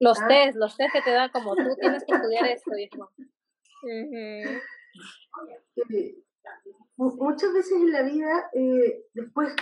[0.00, 0.26] Los ¿Ah?
[0.26, 3.12] test, los test que te dan como tú tienes que estudiar esto, hijo.
[6.96, 9.54] muchas veces en la vida, eh, después,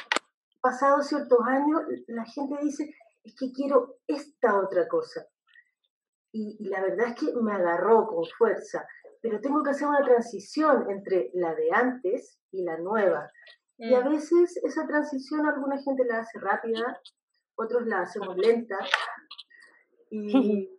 [0.63, 5.27] pasados ciertos años, la gente dice, es que quiero esta otra cosa.
[6.33, 8.89] Y, y la verdad es que me agarró con fuerza
[9.23, 13.31] pero tengo que hacer una transición entre la de antes y la nueva.
[13.79, 14.11] Y a mm.
[14.11, 17.01] veces esa transición alguna gente la hace rápida,
[17.57, 18.79] otros la hacemos lenta.
[20.11, 20.71] Y,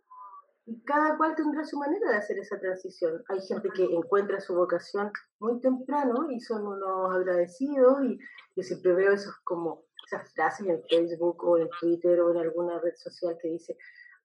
[0.66, 3.22] y, cada cual tendrá su manera de hacer esa transición.
[3.28, 8.18] Hay gente que encuentra su vocación muy temprano y son unos agradecidos y
[8.54, 12.78] yo siempre veo esos como esas frases en Facebook o en Twitter o en alguna
[12.80, 13.76] red social que dice,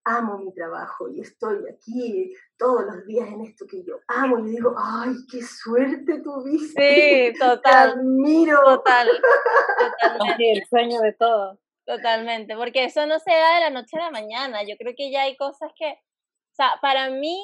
[0.06, 4.52] amo mi trabajo y estoy aquí todos los días en esto que yo amo y
[4.52, 7.34] digo, ay, qué suerte tuviste.
[7.34, 7.94] Sí, total.
[7.94, 8.62] Te admiro.
[8.64, 9.08] Total.
[10.02, 10.52] Totalmente.
[10.52, 11.60] el sueño de todo.
[11.86, 14.64] Totalmente, porque eso no se da de la noche a la mañana.
[14.64, 17.42] Yo creo que ya hay cosas que, o sea, para mí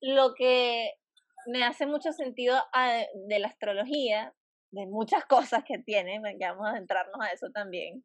[0.00, 0.92] lo que
[1.46, 2.56] me hace mucho sentido
[3.26, 4.34] de la astrología,
[4.70, 8.04] de muchas cosas que tiene, ya vamos a entrarnos a eso también.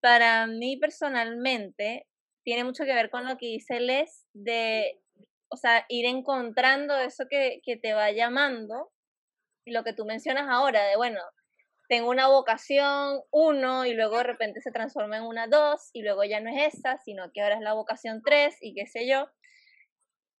[0.00, 2.08] Para mí personalmente,
[2.44, 5.00] tiene mucho que ver con lo que dice Les de,
[5.48, 8.90] o sea, ir encontrando eso que, que te va llamando,
[9.66, 11.20] lo que tú mencionas ahora, de bueno,
[11.88, 16.24] tengo una vocación uno y luego de repente se transforma en una dos y luego
[16.24, 19.28] ya no es esa, sino que ahora es la vocación tres y qué sé yo.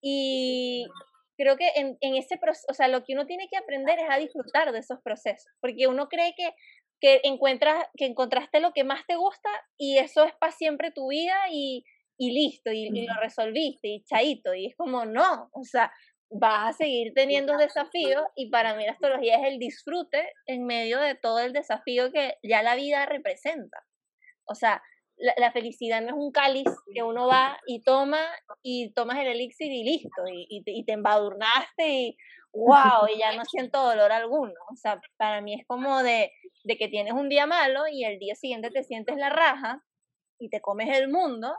[0.00, 0.86] Y
[1.36, 4.06] creo que en, en ese proceso, o sea, lo que uno tiene que aprender es
[4.08, 6.52] a disfrutar de esos procesos, porque uno cree que
[7.02, 11.08] que encuentras que encontraste lo que más te gusta y eso es para siempre tu
[11.08, 11.84] vida y,
[12.22, 15.92] y listo, y, lo resolviste, y chaito, y es como, no, o sea,
[16.30, 21.00] vas a seguir teniendo desafíos y para mí la astrología es el disfrute en medio
[21.00, 23.84] de todo el desafío que ya la vida representa.
[24.44, 24.80] O sea,
[25.16, 28.20] la, felicidad no es un cáliz que uno va y toma
[28.62, 32.16] y tomas el elixir y listo, y, y, te embadurnaste y
[32.52, 34.54] wow, y ya no siento dolor alguno.
[34.70, 36.30] O sea, para mí es como de,
[36.62, 39.82] de que tienes un día malo y el día siguiente te sientes la raja
[40.38, 41.56] y te comes el mundo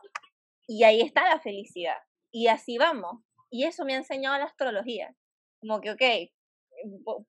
[0.68, 1.98] y ahí está la felicidad.
[2.32, 3.22] Y así vamos.
[3.50, 5.16] Y eso me ha enseñado la astrología.
[5.62, 6.02] Como que, ok,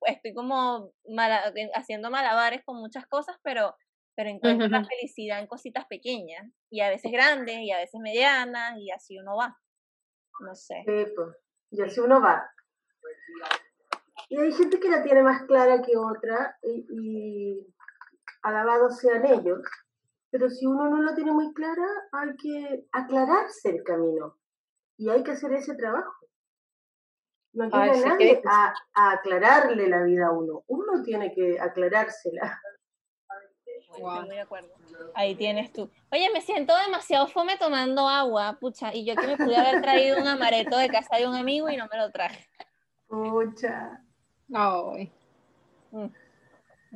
[0.07, 0.91] estoy como
[1.73, 3.75] haciendo malabares con muchas cosas, pero
[4.15, 8.77] pero encuentro la felicidad en cositas pequeñas y a veces grandes y a veces medianas
[8.77, 9.57] y así uno va.
[10.39, 10.83] No sé.
[10.85, 11.35] Sí, pues,
[11.71, 12.49] y así uno va.
[14.29, 17.73] Y hay gente que la tiene más clara que otra y, y
[18.41, 19.59] alabados sean ellos,
[20.37, 24.35] pero si uno no la tiene muy clara, hay que aclararse el camino
[24.97, 26.13] y hay que hacer ese trabajo.
[27.53, 32.61] No tiene nadie a, a aclararle la vida a uno, uno tiene que aclarársela.
[33.79, 34.73] Estoy muy de acuerdo.
[35.13, 35.89] Ahí tienes tú.
[36.11, 40.17] Oye, me siento demasiado fome tomando agua, pucha, y yo que me pude haber traído
[40.17, 42.45] un amareto de casa de un amigo y no me lo traje.
[43.07, 44.01] Pucha.
[44.53, 45.13] Ay.
[45.91, 46.07] Mm.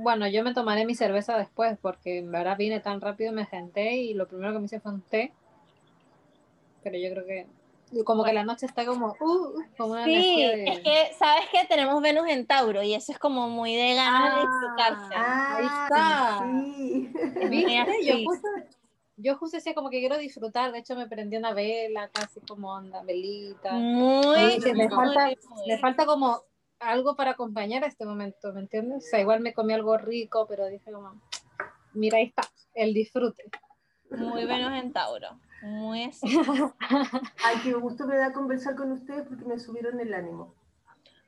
[0.01, 3.97] Bueno, yo me tomaré mi cerveza después porque en verdad vine tan rápido, me senté
[3.97, 5.33] y lo primero que me hice fue un té.
[6.81, 7.47] Pero yo creo que
[8.05, 12.01] como que la noche está como, uh, como una Sí, es que, ¿sabes que Tenemos
[12.01, 15.13] Venus en Tauro y eso es como muy de ganas de disfrutarse.
[15.17, 16.39] Ah, ahí está.
[17.49, 18.05] Sí.
[18.05, 18.47] Yo, justo,
[19.17, 22.71] yo justo decía como que quiero disfrutar, de hecho me prendí una vela, casi como
[22.71, 23.73] onda, velita.
[23.73, 25.29] Muy, me, falta,
[25.67, 26.41] me falta como
[26.79, 29.05] algo para acompañar a este momento, ¿me entiendes?
[29.05, 31.21] O sea, igual me comí algo rico, pero dije como,
[31.93, 33.43] mira, ahí está, el disfrute.
[34.11, 35.39] Muy Venus en Tauro.
[35.61, 36.27] Muy así.
[37.43, 40.55] Ay, qué gusto me da conversar con ustedes porque me subieron el ánimo.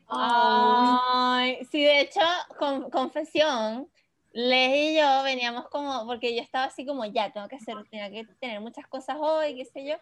[0.08, 2.20] Ay, sí, de hecho,
[2.58, 3.88] con, confesión,
[4.34, 8.10] Les y yo veníamos como, porque yo estaba así como, ya, tengo que hacer, tenía
[8.10, 9.96] que tener muchas cosas hoy, qué sé yo,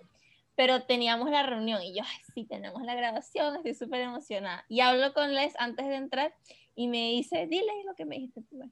[0.59, 4.65] pero teníamos la reunión y yo, ay, sí, tenemos la grabación, estoy súper emocionada.
[4.67, 6.35] Y hablo con Les antes de entrar
[6.75, 8.69] y me dice, dile lo que me dijiste tú.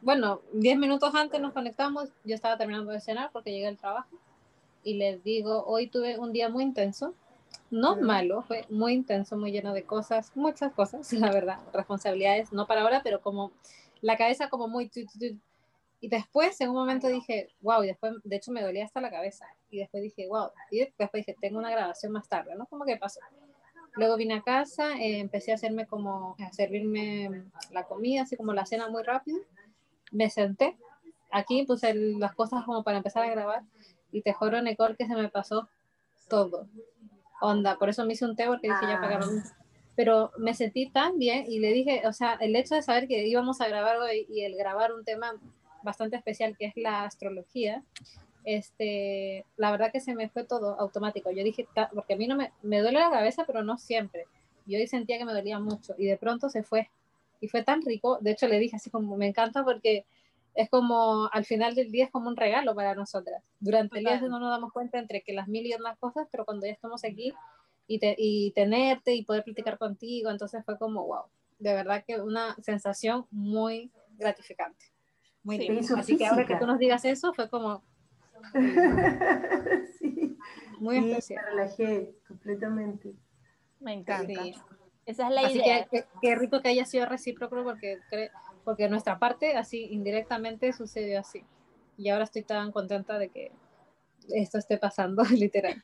[0.00, 4.16] Bueno, diez minutos antes nos conectamos, yo estaba terminando de cenar porque llegué al trabajo
[4.84, 7.16] y les digo, hoy tuve un día muy intenso,
[7.72, 12.68] no malo, fue muy intenso, muy lleno de cosas, muchas cosas, la verdad, responsabilidades, no
[12.68, 13.50] para ahora, pero como
[14.02, 14.88] la cabeza como muy...
[16.02, 19.08] Y después, en un momento dije, wow, y después, de hecho, me dolía hasta la
[19.08, 19.46] cabeza.
[19.70, 22.66] Y después dije, wow, y después dije, tengo una grabación más tarde, ¿no?
[22.66, 23.20] Como que pasó.
[23.94, 28.52] Luego vine a casa, eh, empecé a hacerme como, a servirme la comida, así como
[28.52, 29.38] la cena muy rápido.
[30.10, 30.76] Me senté,
[31.30, 33.62] aquí puse las cosas como para empezar a grabar
[34.10, 35.68] y te juro, Nicole, que se me pasó
[36.28, 36.66] todo.
[37.40, 39.38] Onda, por eso me hice un té porque dije ya pagaron.
[39.38, 39.56] Ah.
[39.94, 43.24] Pero me sentí tan bien y le dije, o sea, el hecho de saber que
[43.28, 45.32] íbamos a grabar hoy y el grabar un tema
[45.82, 47.82] bastante especial que es la astrología,
[48.44, 51.30] este, la verdad que se me fue todo automático.
[51.30, 54.26] Yo dije, porque a mí no me, me duele la cabeza, pero no siempre.
[54.66, 56.90] Yo hoy sentía que me dolía mucho y de pronto se fue.
[57.40, 60.04] Y fue tan rico, de hecho le dije así como, me encanta porque
[60.54, 63.42] es como al final del día es como un regalo para nosotras.
[63.58, 66.44] Durante el día no nos damos cuenta entre que las mil y otras cosas, pero
[66.44, 67.32] cuando ya estamos aquí
[67.88, 71.24] y, y tenerte y poder platicar contigo, entonces fue como, wow,
[71.58, 74.91] de verdad que una sensación muy gratificante.
[75.44, 77.82] Muy Así que ahora que tú nos digas eso, fue como...
[79.98, 80.36] sí.
[80.78, 81.44] Muy especial.
[81.44, 83.14] Me relajé completamente.
[83.80, 84.32] Me encanta.
[85.06, 85.86] Esa es la idea.
[85.86, 87.98] Que, qué rico que haya sido recíproco porque
[88.64, 91.44] porque nuestra parte así indirectamente sucedió así.
[91.96, 93.52] Y ahora estoy tan contenta de que
[94.28, 95.82] esto esté pasando, literal.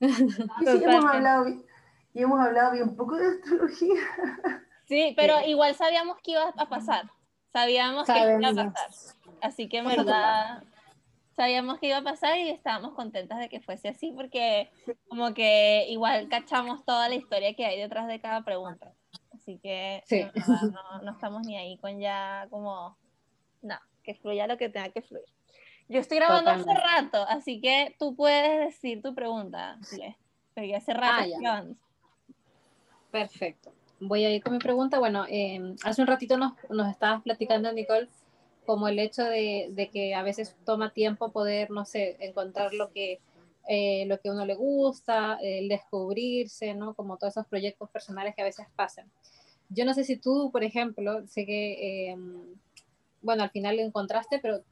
[0.00, 0.06] Y
[0.66, 4.00] hemos hablado, y hemos hablado bien poco de astrología.
[4.86, 7.10] Sí, pero igual sabíamos que iba a pasar.
[7.54, 9.14] Sabíamos que iba a pasar.
[9.40, 10.64] Así que en verdad
[11.36, 14.70] sabíamos que iba a pasar y estábamos contentas de que fuese así porque
[15.08, 18.92] como que igual cachamos toda la historia que hay detrás de cada pregunta.
[19.32, 20.02] Así que
[21.04, 22.96] no, estamos ni ahí con ya como,
[23.62, 25.24] no, que fluya lo que tenga que fluir.
[25.88, 29.78] Yo estoy grabando hace rato, así que tú puedes decir tu pregunta,
[30.54, 31.76] porque hace rato ah, grabando.
[33.12, 33.72] Perfecto.
[34.06, 34.98] Voy a ir con mi pregunta.
[34.98, 38.08] Bueno, em, hace un ratito nos, nos estabas platicando, Nicole,
[38.66, 42.92] como el hecho de, de, que a veces toma tiempo poder, no sé, encontrar lo
[42.92, 43.20] que,
[43.66, 46.92] eh, lo que uno le gusta, el descubrirse, ¿no?
[46.92, 49.10] Como todos esos proyectos personales que a veces pasan.
[49.70, 52.42] Yo no sé si tú, por ejemplo, sé que, em,
[53.22, 54.62] bueno, al final lo encontraste, pero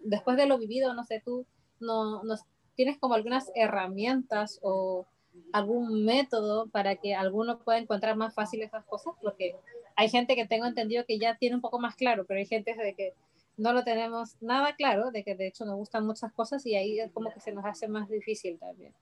[0.00, 1.46] después de lo vivido, no sé, tú
[1.78, 2.34] no, no,
[2.74, 5.06] tienes como algunas herramientas o
[5.52, 9.56] algún método para que alguno pueda encontrar más fácil esas cosas, porque
[9.96, 12.74] hay gente que tengo entendido que ya tiene un poco más claro, pero hay gente
[12.74, 13.14] de que
[13.56, 16.98] no lo tenemos nada claro, de que de hecho nos gustan muchas cosas y ahí
[16.98, 18.94] es como que se nos hace más difícil también.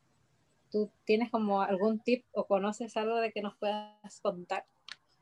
[0.70, 4.64] ¿Tú tienes como algún tip o conoces algo de que nos puedas contar?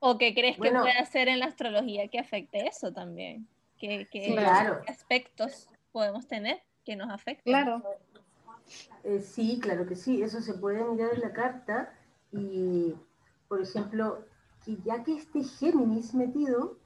[0.00, 3.46] ¿O qué crees que puede hacer en la astrología que afecte eso también?
[3.78, 4.08] ¿Qué,
[4.88, 7.52] aspectos podemos tener que nos afecten?
[7.52, 7.82] Claro.
[9.04, 11.92] Eh, sí, claro que sí, eso se puede mirar en la carta
[12.32, 12.94] y,
[13.48, 14.24] por ejemplo,
[14.64, 16.78] que ya que esté Géminis metido,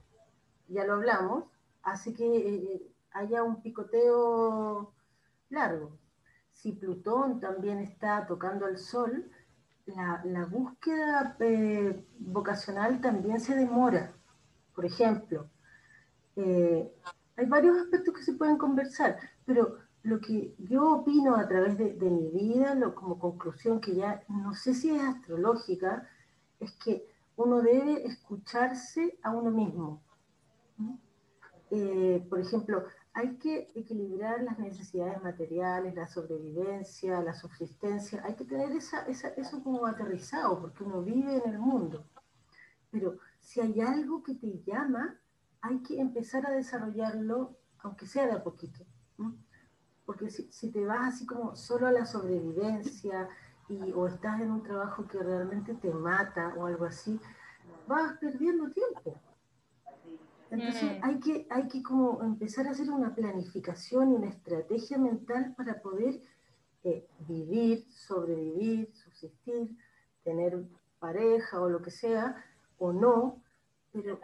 [0.67, 1.45] ya lo hablamos,
[1.83, 4.93] hace que eh, haya un picoteo
[5.49, 5.97] largo.
[6.51, 9.31] Si Plutón también está tocando al Sol,
[9.85, 14.13] la, búsqueda eh, vocacional también se demora.
[14.75, 15.49] Por ejemplo,
[16.35, 16.93] eh,
[17.35, 21.93] hay varios aspectos que se pueden conversar, pero lo que yo opino a través de,
[21.93, 26.07] de mi vida, lo, como conclusión que ya no sé si es astrológica,
[26.59, 30.01] es que uno debe escucharse a uno mismo.
[31.69, 32.83] Eh, por ejemplo,
[33.13, 39.63] hay que equilibrar las necesidades materiales, la sobrevivencia, la subsistencia, hay que tener esa, eso
[39.63, 42.05] como aterrizado, porque uno vive en el mundo.
[42.89, 45.19] Pero si hay algo que te llama,
[45.61, 48.85] hay que empezar a desarrollarlo, aunque sea de a poquito.
[50.05, 53.29] Porque si, si, te vas así como solo a la sobrevivencia
[53.69, 57.19] y, o estás en un trabajo que realmente te mata o algo así,
[57.87, 59.19] vas perdiendo tiempo.
[60.49, 61.03] Entonces mm.
[61.03, 65.81] hay, que, hay que como empezar a hacer una planificación y una estrategia mental para
[65.81, 66.21] poder
[66.83, 69.77] eh, vivir, sobrevivir, subsistir,
[70.23, 70.61] tener
[70.99, 72.43] pareja o lo que sea,
[72.77, 73.41] o no,
[73.93, 74.19] pero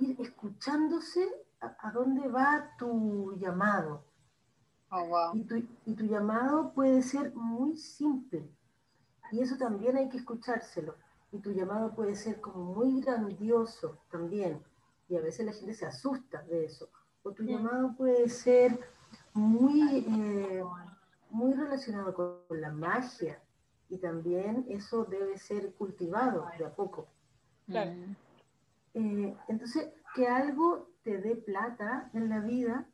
[0.00, 1.26] ir escuchándose
[1.60, 4.04] a, dónde va tu llamado.
[4.90, 8.48] Oh, y, tu, y tu llamado puede ser muy simple,
[9.32, 10.94] y eso también hay que escuchárselo.
[11.32, 14.62] Y tu llamado puede ser como muy grandioso también
[15.08, 16.88] y a veces la gente se asusta de eso.
[17.22, 18.78] O tu llamado puede ser
[19.34, 20.64] muy, eh,
[21.30, 23.40] muy relacionado con la magia
[23.88, 27.08] y también eso debe ser cultivado de a poco.
[28.94, 32.86] Eh, entonces, que algo te dé plata en la vida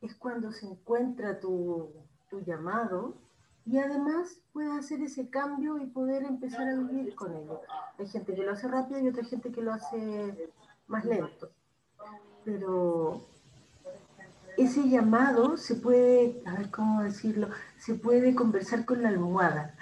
[0.00, 1.90] es cuando se encuentra tu,
[2.28, 3.14] tu llamado
[3.66, 7.60] y además puedes hacer ese cambio y poder empezar a vivir con ello.
[7.98, 10.50] Hay gente que lo hace rápido y otra gente que lo hace
[10.86, 11.50] más lento
[12.44, 13.20] pero
[14.56, 17.48] ese llamado se puede, a ver cómo decirlo,
[17.78, 19.74] se puede conversar con la almohada.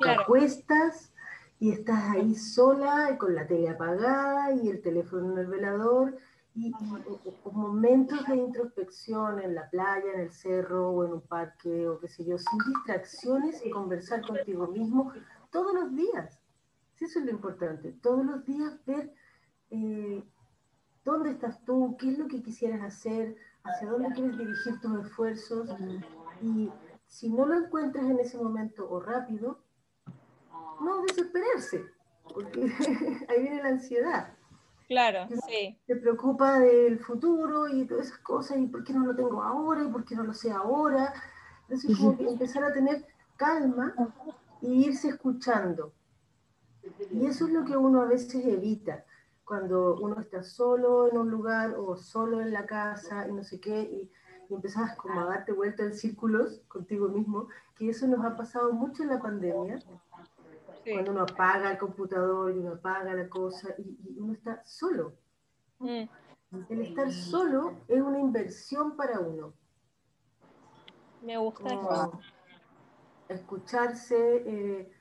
[0.00, 1.12] Te acuestas
[1.60, 6.16] y estás ahí sola, con la tele apagada y el teléfono en el velador,
[6.54, 6.72] y,
[7.50, 12.08] momentos de introspección en la playa, en el cerro o en un parque o qué
[12.08, 15.12] sé yo, sin distracciones y conversar contigo mismo
[15.50, 16.38] todos los días.
[17.00, 19.12] Eso es lo importante, todos los días ver
[19.70, 20.22] eh,
[21.04, 21.96] ¿Dónde estás tú?
[21.98, 23.36] ¿Qué es lo que quisieras hacer?
[23.64, 25.68] ¿Hacia dónde quieres dirigir tus esfuerzos?
[26.40, 26.70] Y
[27.06, 29.64] si no lo encuentras en ese momento o rápido,
[30.80, 31.84] no desesperarse,
[32.22, 32.62] porque
[33.28, 34.36] ahí viene la ansiedad.
[34.92, 35.78] Claro, sí.
[35.86, 39.82] Te preocupa del futuro y todas esas cosas, y por qué no lo tengo ahora,
[39.82, 41.14] y por qué no lo sé ahora.
[41.62, 43.94] Entonces, como que empezar a tener calma
[44.60, 45.94] y irse escuchando.
[47.10, 49.04] Y eso es lo que uno a veces evita
[49.44, 53.60] cuando uno está solo en un lugar o solo en la casa y no sé
[53.60, 54.10] qué, y,
[54.50, 58.72] y empezás como a darte vuelta en círculos contigo mismo, que eso nos ha pasado
[58.72, 59.78] mucho en la pandemia,
[60.84, 65.14] cuando uno apaga el computador y uno apaga la cosa y, uno está solo.
[65.78, 66.04] Mm.
[66.68, 69.54] El estar solo es una inversión para uno.
[71.22, 72.20] Me gusta eso.
[73.28, 74.92] Escucharse, eh,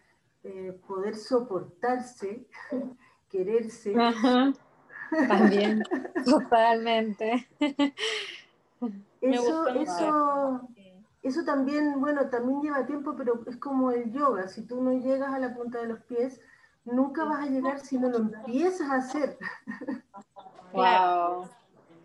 [0.43, 2.47] eh, poder soportarse
[3.29, 3.93] quererse.
[5.27, 5.83] También,
[6.25, 7.47] totalmente.
[9.19, 10.69] Eso, eso,
[11.23, 14.47] eso también, bueno, también lleva tiempo, pero es como el yoga.
[14.47, 16.41] Si tú no llegas a la punta de los pies,
[16.83, 19.37] nunca vas a llegar si no lo empiezas a hacer.
[20.73, 21.49] Wow.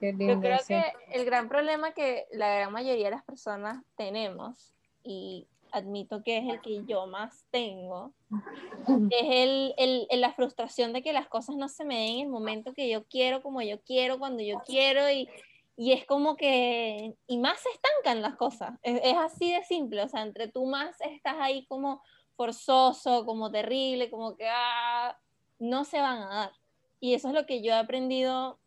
[0.01, 5.47] Yo creo que el gran problema que la gran mayoría de las personas tenemos, y
[5.71, 8.13] admito que es el que yo más tengo,
[9.11, 12.29] es el, el, la frustración de que las cosas no se me den en el
[12.29, 15.29] momento que yo quiero, como yo quiero, cuando yo quiero, y,
[15.77, 20.03] y es como que, y más se estancan las cosas, es, es, así de simple,
[20.03, 22.03] o sea, entre tú más estás ahí como
[22.37, 25.19] forzoso, como terrible, como que ah,
[25.59, 26.53] no se van a dar.
[27.01, 28.59] Y eso es lo que yo he aprendido,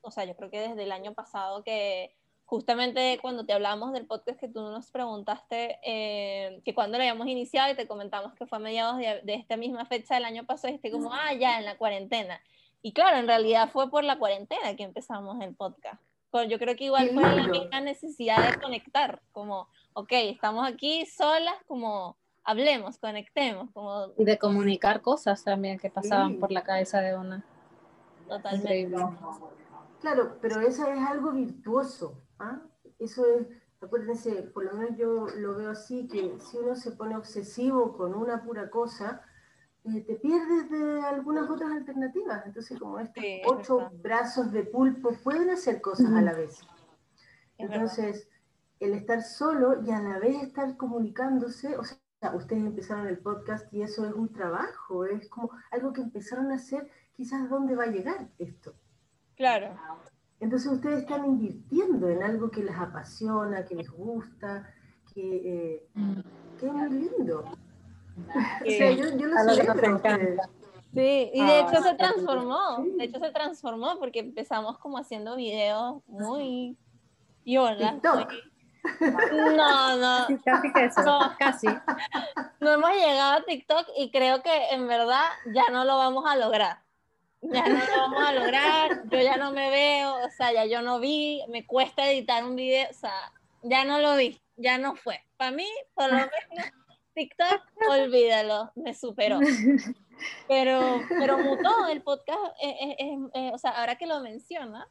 [0.00, 2.14] o sea, yo creo que desde el año pasado que
[2.46, 7.26] justamente cuando te hablamos del podcast que tú nos preguntaste eh, que cuando lo habíamos
[7.26, 10.74] iniciado y te comentamos que fue a mediados de, esta misma fecha del año pasado,
[10.80, 12.40] y como, ah, ya, en la cuarentena.
[12.82, 16.02] Y claro, en realidad fue por la cuarentena que empezamos el podcast,
[16.42, 21.54] yo creo que igual fue la misma necesidad de conectar, como, ok, estamos aquí solas,
[21.66, 23.70] como hablemos, conectemos.
[23.72, 24.12] Como...
[24.18, 27.44] Y de comunicar cosas también que pasaban por la cabeza de una.
[28.28, 28.96] Totalmente.
[30.00, 32.20] Claro, pero eso es algo virtuoso.
[32.38, 32.60] ¿ah?
[32.98, 33.46] Eso es,
[33.80, 38.14] acuérdense, por lo menos yo lo veo así, que si uno se pone obsesivo con
[38.14, 39.22] una pura cosa,
[39.84, 42.46] eh, te pierdes de algunas otras alternativas.
[42.46, 46.60] Entonces, como estos ocho brazos de pulpo pueden hacer cosas a la vez.
[47.58, 48.28] Entonces,
[48.80, 52.00] el estar solo y a la vez estar comunicándose, o sea,
[52.34, 56.56] ustedes empezaron el podcast y eso es un trabajo, es como algo que empezaron a
[56.56, 58.74] hacer, quizás dónde va a llegar esto.
[59.36, 59.76] Claro.
[60.40, 64.68] Entonces ustedes están invirtiendo en algo que les apasiona, que les gusta,
[65.12, 65.88] que, eh,
[66.58, 67.44] que es muy lindo.
[68.66, 70.38] Sea, yo, yo lo sé.
[70.94, 76.02] Sí, y de hecho se transformó, de hecho se transformó porque empezamos como haciendo videos
[76.06, 76.76] muy
[77.44, 77.98] yola.
[79.00, 80.26] No, no.
[80.44, 81.66] casi que eso, no, casi.
[82.60, 86.36] No hemos llegado a TikTok y creo que en verdad ya no lo vamos a
[86.36, 86.78] lograr.
[87.40, 90.80] Ya no lo vamos a lograr, yo ya no me veo, o sea, ya yo
[90.80, 94.94] no vi, me cuesta editar un video, o sea, ya no lo vi, ya no
[94.94, 95.20] fue.
[95.36, 96.72] Para mí, por lo menos,
[97.14, 97.60] TikTok,
[97.90, 99.40] olvídalo, me superó.
[100.46, 104.86] Pero, pero mutó el podcast, eh, eh, eh, o sea, ahora que lo menciona,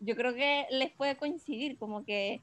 [0.00, 2.42] yo creo que les puede coincidir, como que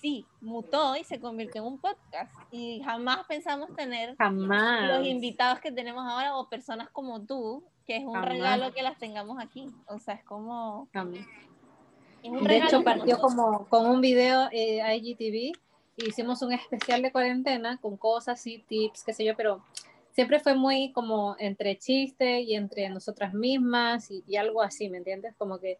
[0.00, 2.32] sí, mutó y se convirtió en un podcast.
[2.50, 8.04] Y jamás pensamos tener los invitados que tenemos ahora o personas como tú, que es
[8.04, 9.68] un regalo que las tengamos aquí.
[9.86, 10.88] O sea, es como...
[12.22, 15.58] de hecho, partió como con un video eh, a IGTV.
[16.06, 19.62] Hicimos un especial de cuarentena con cosas y tips, qué sé yo, pero
[20.12, 24.98] siempre fue muy como entre chiste y entre nosotras mismas y, y, algo así, ¿me
[24.98, 25.34] entiendes?
[25.36, 25.78] Como que...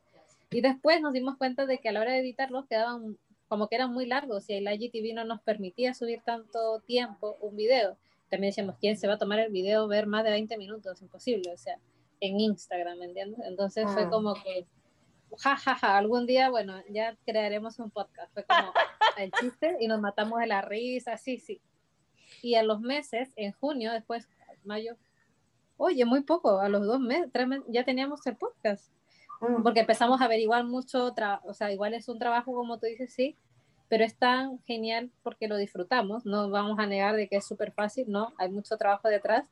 [0.50, 3.76] Y después nos dimos cuenta de que a la hora de editarlos quedaban como que
[3.76, 7.96] eran muy largos y el IGTV no nos permitía subir tanto tiempo un video.
[8.30, 11.00] También decíamos, ¿quién se va a tomar el video, ver más de 20 minutos?
[11.00, 11.78] Imposible, o sea,
[12.20, 13.40] en Instagram, ¿me entiendes?
[13.46, 14.10] Entonces fue ah.
[14.10, 14.66] como que,
[15.36, 18.32] jajaja, ja, ja, algún día, bueno, ya crearemos un podcast.
[18.34, 18.72] Fue como
[19.22, 21.60] el chiste y nos matamos de la risa, sí, sí.
[22.42, 24.28] Y a los meses, en junio, después,
[24.64, 24.96] mayo,
[25.76, 28.92] oye, muy poco, a los dos meses, tres meses, ya teníamos el podcast.
[29.40, 29.62] Mm.
[29.62, 31.14] porque empezamos a averiguar mucho,
[31.44, 33.36] o sea, igual es un trabajo como tú dices, sí,
[33.88, 37.72] pero es tan genial porque lo disfrutamos, no vamos a negar de que es súper
[37.72, 39.48] fácil, no, hay mucho trabajo detrás,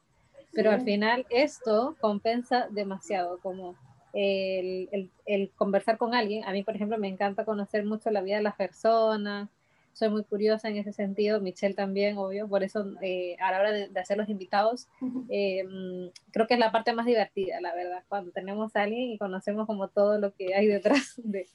[0.52, 3.76] pero al final esto compensa demasiado, como
[4.12, 8.22] el, el, el, conversar con alguien, a mí por ejemplo me encanta conocer mucho la
[8.22, 9.50] vida de las personas,
[9.97, 13.72] soy muy curiosa en ese sentido, Michelle también, obvio, por eso eh, a la hora
[13.72, 14.88] de, hacer los invitados,
[15.30, 19.12] eh, mm, creo que es la parte más divertida, la verdad, cuando tenemos a alguien
[19.12, 21.49] y conocemos como todo lo que hay detrás, de,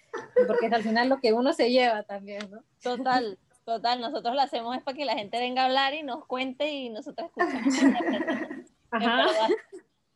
[0.48, 2.64] porque es al final lo que uno se lleva también, ¿no?
[2.82, 6.26] Total, total, nosotros lo hacemos es para que la gente venga a hablar y nos
[6.26, 7.76] cuente y nosotros escuchamos.
[8.90, 9.28] Ajá.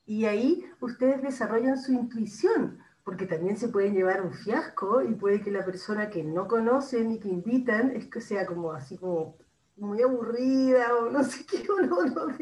[0.08, 5.40] Y ahí ustedes desarrollan su intuición, porque también se pueden llevar un fiasco y puede
[5.42, 9.38] que la persona que no conocen y que invitan es que sea como así como
[9.78, 12.36] muy aburrida o no sé qué, o no, no,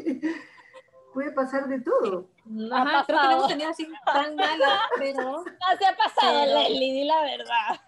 [1.13, 2.29] puede pasar de todo.
[2.71, 5.43] Ajá, creo que no hemos tenido así tan mala, pero...
[5.43, 7.81] No se ha pasado, Leslie, di la verdad.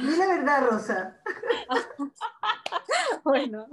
[0.00, 1.20] Di la verdad, Rosa.
[3.24, 3.66] bueno.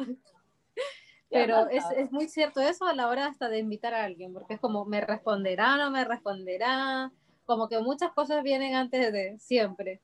[1.30, 4.56] Pero es, es, muy cierto eso a la hora hasta de invitar a alguien, porque
[4.56, 7.12] es como, ¿me responderá o no me responderá?
[7.46, 10.02] Como que muchas cosas vienen antes de siempre.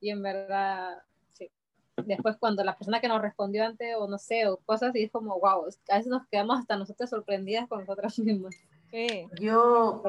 [0.00, 1.50] Y en verdad, sí.
[2.06, 5.10] Después cuando la persona que nos respondió antes, o no sé, o cosas, y es
[5.10, 8.54] como, wow, a veces nos quedamos hasta nosotros sorprendidas con nosotras mismas.
[8.90, 9.28] Sí.
[9.40, 10.02] Yo,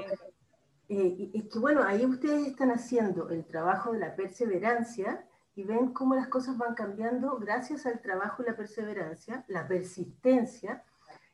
[0.90, 5.26] eh, es que bueno, ahí ustedes están haciendo el trabajo de la perseverancia
[5.56, 10.84] y ven cómo las cosas van cambiando gracias al trabajo y la perseverancia, la persistencia,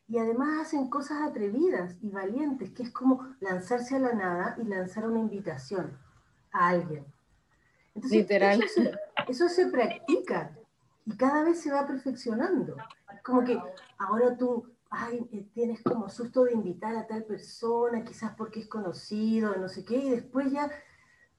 [0.08, 4.64] y además hacen cosas atrevidas y valientes, que es como lanzarse a la nada y
[4.64, 5.98] lanzar una invitación
[6.50, 7.04] a alguien.
[7.94, 8.64] Entonces, Literal.
[9.28, 10.56] Eso se, practica
[11.04, 12.76] y cada vez se va perfeccionando.
[13.22, 13.60] Como que
[13.98, 18.66] ahora tú ay, eh, tienes como susto de invitar a tal persona, quizás porque es
[18.66, 20.70] conocido, no sé qué, y después ya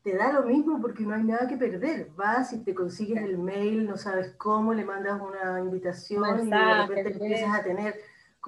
[0.03, 2.11] te da lo mismo porque no hay nada que perder.
[2.15, 6.88] Vas y te consigues el mail, no sabes cómo, le mandas una invitación y de
[6.88, 7.95] repente empiezas a tener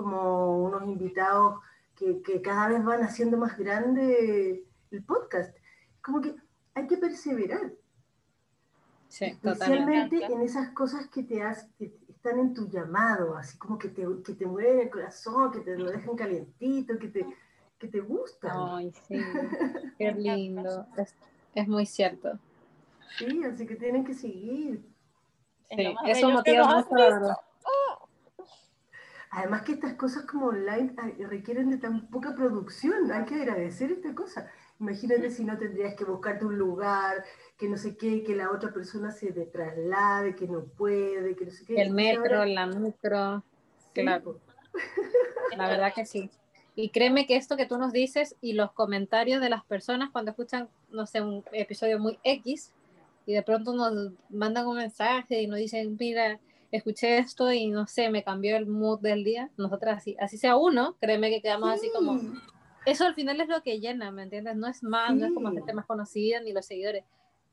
[0.02, 1.60] como unos invitados
[1.96, 5.56] que, que, cada vez van haciendo más grande el podcast.
[6.02, 6.36] Como que
[6.74, 7.72] hay que perseverar.
[9.08, 11.42] Sí, Especialmente en esas cosas que te
[11.78, 15.60] que están en tu llamado, así como que te, que te mueven el corazón, que
[15.60, 17.26] te lo dejan calientito, que te,
[17.78, 18.52] que te gustan.
[18.56, 19.16] Ay, sí,
[19.98, 20.88] qué lindo.
[20.98, 21.14] es,
[21.54, 22.40] es muy cierto.
[23.18, 24.82] Sí, así que tienen que seguir.
[25.70, 27.38] Sí, eso motiva mucho.
[29.34, 34.14] Además que estas cosas como online requieren de tan poca producción, hay que agradecer esta
[34.14, 34.52] cosa.
[34.78, 37.24] Imagínate si no tendrías que buscarte un lugar,
[37.58, 41.46] que no sé qué, que la otra persona se te traslade, que no puede, que
[41.46, 41.82] no sé qué.
[41.82, 43.44] El metro, la micro,
[43.94, 44.40] claro.
[45.58, 46.30] La verdad que sí.
[46.76, 50.32] Y créeme que esto que tú nos dices y los comentarios de las personas cuando
[50.32, 52.74] escuchan, no sé, un episodio muy X
[53.26, 56.40] y de pronto nos mandan un mensaje y nos dicen, mira,
[56.72, 59.50] escuché esto y no sé, me cambió el mood del día.
[59.58, 62.20] Nosotras así, así sea uno, créeme que quedamos así como...
[62.86, 64.56] Eso al final es lo que llena, ¿me entiendes?
[64.56, 67.04] No es más, no es como gente más conocida ni los seguidores.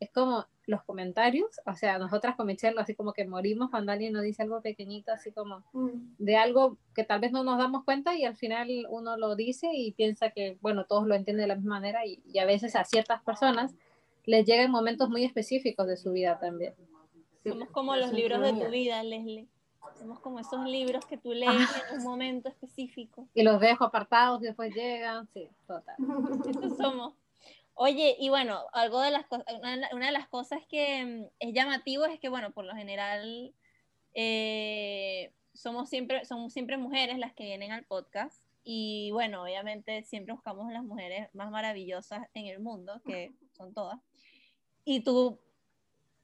[0.01, 4.13] Es como los comentarios, o sea, nosotras con Michelle así como que morimos cuando alguien
[4.13, 6.17] nos dice algo pequeñito, así como mm.
[6.19, 9.69] de algo que tal vez no nos damos cuenta y al final uno lo dice
[9.73, 12.77] y piensa que, bueno, todos lo entienden de la misma manera y, y a veces
[12.77, 13.75] a ciertas personas
[14.25, 16.75] les llegan momentos muy específicos de su vida también.
[17.45, 19.49] Somos como los libros de tu vida, Leslie.
[19.99, 21.83] Somos como esos libros que tú lees ah.
[21.91, 23.29] en un momento específico.
[23.35, 25.29] Y los dejo apartados y después llegan.
[25.33, 25.97] Sí, total.
[26.49, 27.15] Estos somos.
[27.75, 29.25] Oye, y bueno, algo de las
[29.93, 33.55] una, de las cosas que mm, es llamativo es que, bueno, por lo general
[34.15, 38.43] eh, somos, siempre, somos siempre mujeres las que vienen al podcast.
[38.65, 44.01] Y bueno, obviamente siempre buscamos las mujeres más maravillosas en el mundo, que son todas.
[44.85, 45.39] Y tú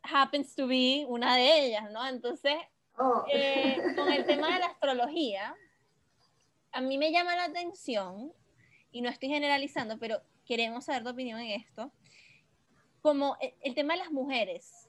[0.04, 2.06] happens to be una de ellas, ¿no?
[2.06, 2.54] Entonces,
[2.98, 3.24] oh.
[3.32, 5.54] eh, con el tema de la astrología,
[6.72, 8.32] a mí me llama la atención,
[8.94, 11.90] y no estoy generalizando, pero queremos saber tu opinión en esto,
[13.00, 14.88] como el, tema de las mujeres.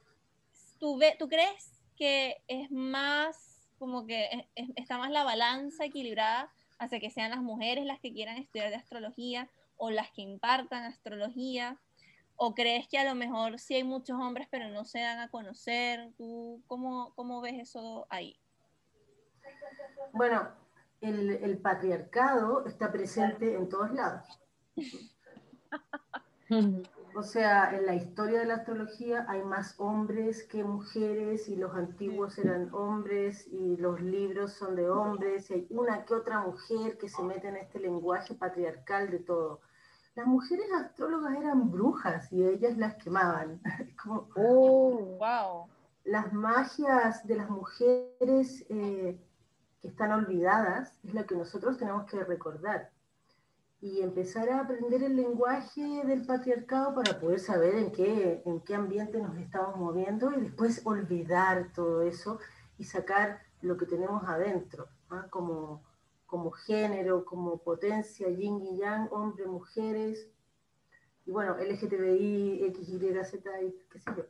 [0.79, 7.09] ¿Tú, ¿Tú crees que es más, como que está más la balanza equilibrada hacia que
[7.09, 11.79] sean las mujeres las que quieran estudiar de astrología o las que impartan astrología?
[12.37, 15.29] ¿O crees que a lo mejor sí hay muchos hombres pero no se dan a
[15.29, 16.11] conocer?
[16.17, 18.37] ¿Tú cómo, cómo ves eso ahí?
[20.13, 20.49] Bueno,
[21.01, 24.39] el, el patriarcado está presente en todos lados.
[27.17, 31.73] O sea, en la historia de la astrología hay más hombres que mujeres y los
[31.73, 36.97] antiguos eran hombres y los libros son de hombres y hay una que otra mujer
[36.97, 39.61] que se mete en este lenguaje patriarcal de todo
[40.15, 43.61] las mujeres astrólogas eran brujas y ellas las quemaban.
[44.01, 45.67] Como, oh, wow.
[46.05, 49.19] Las magias de las mujeres eh,
[49.81, 52.91] que están olvidadas es la que nosotros tenemos que recordar
[53.81, 58.75] y empezar a aprender el lenguaje del patriarcado para poder saber en qué, en qué
[58.75, 62.39] ambiente nos estamos moviendo y después olvidar todo eso
[62.77, 65.27] y sacar lo que tenemos adentro, ¿ah?
[65.29, 65.83] como
[66.35, 70.27] como género, como potencia, yin y yang, hombres, mujeres,
[71.25, 74.23] y bueno, LGTBI, X, Y, Z, y qué sé yo.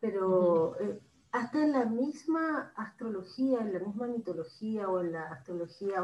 [0.00, 1.00] Pero eh,
[1.30, 6.02] hasta en la misma astrología, en la misma mitología o en la astrología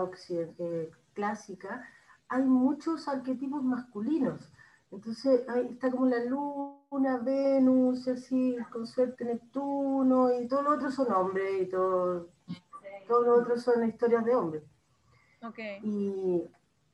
[0.59, 1.85] eh, clásica,
[2.29, 4.53] hay muchos arquetipos masculinos.
[4.93, 10.93] Entonces ahí está como la luna, Venus, así, con suerte Neptuno, y todo lo otro
[10.93, 12.29] son hombres, y todo,
[13.09, 14.72] todo lo otro son historias de hombres.
[15.83, 16.45] Y,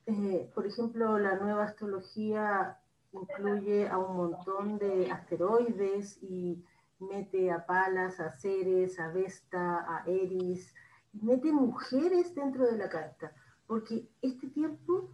[0.07, 2.79] eh, por ejemplo, la nueva astrología
[3.13, 6.63] incluye a un montón de asteroides y
[6.99, 10.75] mete a Palas, a Ceres, a Vesta, a Eris,
[11.13, 13.33] y mete mujeres dentro de la carta,
[13.67, 15.09] porque este tiempo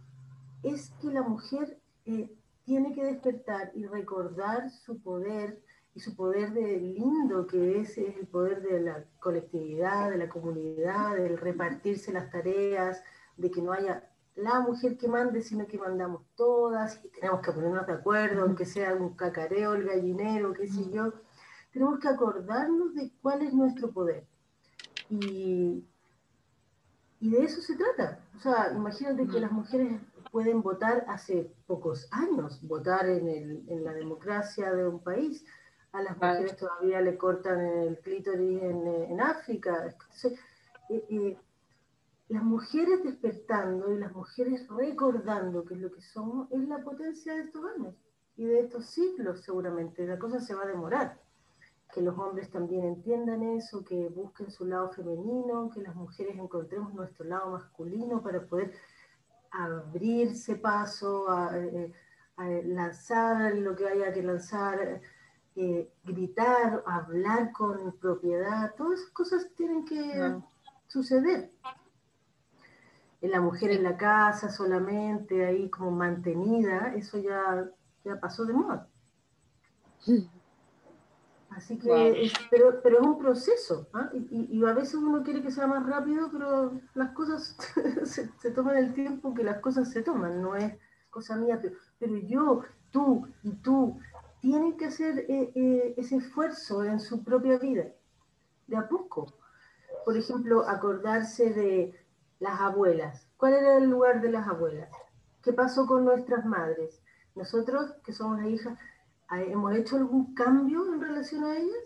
[0.63, 2.29] es que la mujer eh,
[2.63, 5.61] tiene que despertar y recordar su poder
[5.93, 10.27] y su poder de lindo que es, es el poder de la colectividad, de la
[10.27, 13.01] comunidad, del repartirse las tareas,
[13.37, 17.51] de que no haya la mujer que mande, sino que mandamos todas y tenemos que
[17.51, 21.13] ponernos de acuerdo, aunque sea un cacareo, el gallinero, qué sé yo.
[21.71, 24.25] Tenemos que acordarnos de cuál es nuestro poder.
[25.09, 25.85] Y,
[27.19, 28.19] y de eso se trata.
[28.35, 33.85] O sea, imagínate que las mujeres pueden votar hace pocos años, votar en, el, en
[33.85, 35.45] la democracia de un país.
[35.93, 39.85] A las mujeres todavía le cortan el clítoris en, en África.
[39.85, 40.37] Entonces,
[40.89, 41.37] eh, eh,
[42.27, 47.35] las mujeres despertando y las mujeres recordando que es lo que somos es la potencia
[47.35, 47.95] de estos años
[48.35, 50.05] y de estos siglos seguramente.
[50.07, 51.21] La cosa se va a demorar.
[51.93, 56.93] Que los hombres también entiendan eso, que busquen su lado femenino, que las mujeres encontremos
[56.93, 58.73] nuestro lado masculino para poder
[59.51, 61.93] abrirse paso, a, eh,
[62.65, 64.99] lanzar lo que haya que lanzar,
[65.55, 68.73] eh, gritar, hablar con propiedad.
[68.75, 70.35] Todas esas cosas tienen que
[70.87, 71.51] suceder
[73.21, 77.69] la mujer en la casa solamente, ahí como mantenida, eso ya,
[78.03, 78.87] ya pasó de moda.
[81.49, 84.09] Así que, pero, pero es un proceso, ¿ah?
[84.13, 87.55] y, y, a veces uno quiere que sea más rápido, pero las cosas
[88.03, 90.73] se, se, toman el tiempo que las cosas se toman, no es
[91.09, 93.97] cosa mía, pero, pero yo, tú y tú
[94.41, 97.85] tienen que hacer eh, eh, ese esfuerzo en su propia vida,
[98.67, 99.33] de a poco.
[100.03, 102.04] Por ejemplo, acordarse de
[102.39, 103.27] las abuelas.
[103.37, 104.89] ¿Cuál era el lugar de las abuelas?
[105.41, 107.01] ¿Qué pasó con nuestras madres?
[107.35, 108.77] Nosotros, que somos hijas,
[109.31, 111.83] ¿hemos hecho algún cambio en relación a ellas?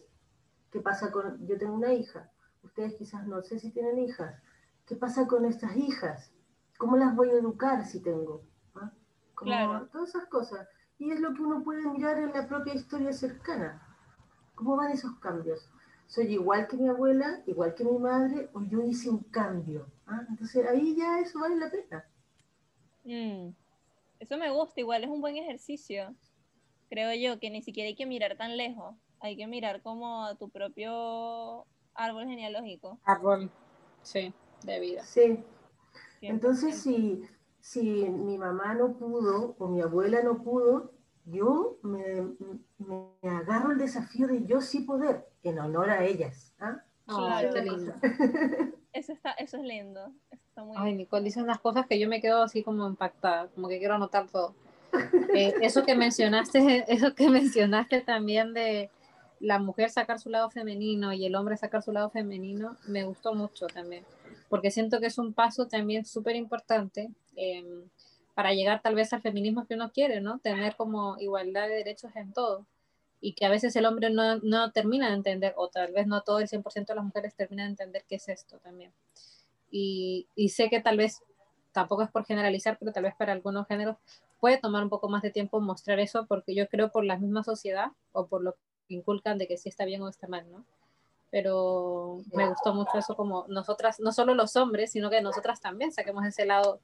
[0.71, 2.29] ¿Qué pasa con, yo tengo una hija,
[2.63, 4.35] ustedes quizás no sé si tienen hijas,
[4.85, 6.31] ¿qué pasa con estas hijas?
[6.77, 8.43] ¿Cómo las voy a educar si tengo?
[8.75, 8.91] ¿Ah?
[9.35, 9.87] claro.
[9.91, 10.67] Todas esas cosas.
[10.97, 13.81] Y es lo que uno puede mirar en la propia historia cercana.
[14.55, 15.69] ¿Cómo van esos cambios?
[16.09, 19.85] ¿Soy igual que mi abuela, igual que mi madre, o yo hice un cambio?
[20.07, 20.25] ¿Ah?
[20.27, 22.03] Entonces ahí ya eso vale la pena.
[23.03, 23.53] Mm.
[24.19, 26.15] Eso me gusta, igual es un buen ejercicio.
[26.89, 30.49] Creo yo que ni siquiera hay que mirar tan lejos, hay que mirar como tu
[30.49, 32.99] propio árbol genealógico.
[33.03, 33.51] Árbol,
[34.01, 34.33] sí,
[34.63, 35.03] de vida.
[35.03, 35.43] Sí.
[36.21, 37.21] Entonces, si,
[37.59, 40.91] si mi mamá no pudo o mi abuela no pudo,
[41.29, 42.35] yo me,
[42.77, 46.53] me agarro el desafío de yo sí poder, en honor a ellas.
[46.59, 46.83] ¿ah?
[47.05, 47.49] Claro.
[48.93, 50.11] Eso, está, eso es lindo.
[50.75, 53.95] Ay, Nicole dice unas cosas que yo me quedo así como impactada, como que quiero
[53.95, 54.55] anotar todo.
[55.35, 58.89] Eh, eso que mencionaste, eso que mencionaste también de
[59.39, 63.35] la mujer sacar su lado femenino y el hombre sacar su lado femenino, me gustó
[63.35, 64.03] mucho también,
[64.49, 67.83] porque siento que es un paso también súper importante em,
[68.39, 70.39] para llegar tal vez al feminismo que uno quiere, ¿no?
[70.39, 72.65] Tener como igualdad de derechos en todo
[73.19, 76.21] y que a veces el hombre no, no termina de entender, o tal vez no
[76.21, 78.93] todo el 100% de las mujeres termina de entender qué es esto también.
[79.69, 81.21] Y, y, sé que tal vez,
[81.73, 83.97] tampoco es por generalizar, pero tal vez para algunos géneros
[84.39, 87.43] puede tomar un poco más de tiempo mostrar eso, porque yo creo por la misma
[87.43, 88.53] sociedad o por lo
[88.87, 90.63] que inculcan de que si está bien o está mal, ¿no?
[91.29, 95.91] Pero me gustó mucho eso como nosotras, no solo los hombres, sino que nosotras también
[95.91, 96.79] saquemos ese lado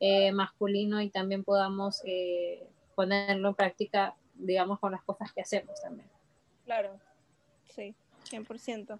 [0.00, 5.80] eh, masculino y también podamos eh, ponerlo en práctica, digamos, con las cosas que hacemos
[5.80, 6.08] también.
[6.64, 6.98] Claro,
[7.74, 7.94] sí,
[8.30, 8.98] 100%.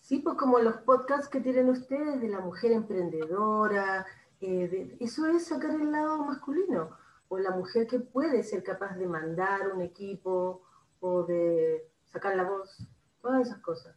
[0.00, 4.06] Sí, pues como los podcasts que tienen ustedes de la mujer emprendedora,
[4.40, 6.96] eh, eso es sacar el lado masculino,
[7.28, 10.62] o la mujer que puede ser capaz de mandar un equipo,
[11.00, 12.78] o de sacar la voz,
[13.20, 13.94] todas esas cosas,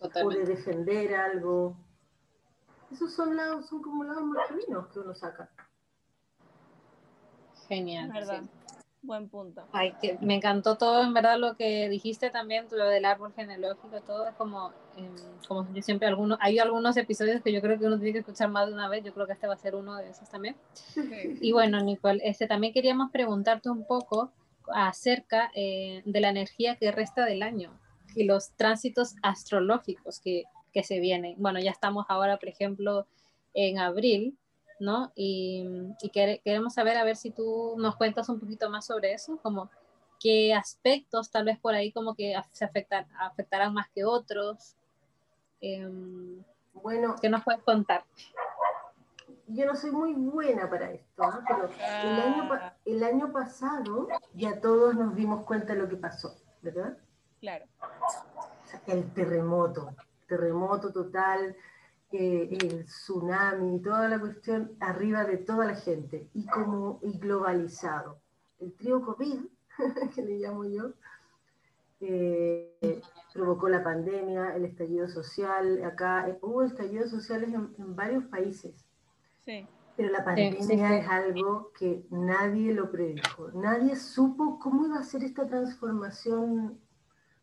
[0.00, 1.76] o de defender algo.
[2.90, 5.50] Esos son, lados, son como lados masculinos que uno saca.
[7.70, 8.10] Genial.
[8.12, 8.42] ¿verdad?
[9.00, 9.62] Buen punto.
[9.72, 14.00] Ay, que me encantó todo, en verdad, lo que dijiste también, lo del árbol genealógico,
[14.02, 15.14] todo es como, em,
[15.46, 18.50] como yo siempre, algunos, hay algunos episodios que yo creo que uno tiene que escuchar
[18.50, 20.56] más de una vez, yo creo que este va a ser uno de esos también.
[21.40, 24.32] Y bueno, Nicole, este, también queríamos preguntarte un poco
[24.74, 27.72] acerca eh, de la energía que resta del año
[28.16, 30.42] y los tránsitos astrológicos que,
[30.72, 31.36] que se vienen.
[31.38, 33.06] Bueno, ya estamos ahora, por ejemplo,
[33.54, 34.36] en abril,
[34.80, 35.12] ¿no?
[35.14, 39.70] Y, queremos saber, a ver si tú nos cuentas un poquito más sobre eso, como
[40.18, 44.74] qué aspectos tal vez por ahí como que se afectan, afectarán más que otros.
[45.60, 46.42] Em,
[46.74, 48.04] bueno, ¿qué nos puedes contar?
[49.46, 52.74] Yo no soy muy buena para esto, pero el año, ah.
[52.84, 56.96] el año pasado ya todos nos dimos cuenta de lo que pasó, ¿verdad?
[57.40, 57.64] Claro.
[58.86, 59.94] el terremoto,
[60.28, 61.56] terremoto total,
[62.12, 68.20] el tsunami, y toda la cuestión arriba de toda la gente y como y globalizado.
[68.58, 69.40] El trío COVID,
[70.14, 70.92] que le llamo yo,
[72.00, 73.02] eh,
[73.32, 78.74] provocó la pandemia, el estallido social, acá eh, hubo estallidos sociales en, varios países.
[79.44, 79.66] Sí.
[79.96, 83.50] Pero la pandemia es algo que nadie lo predijo.
[83.52, 86.80] Nadie supo cómo iba a ser esta transformación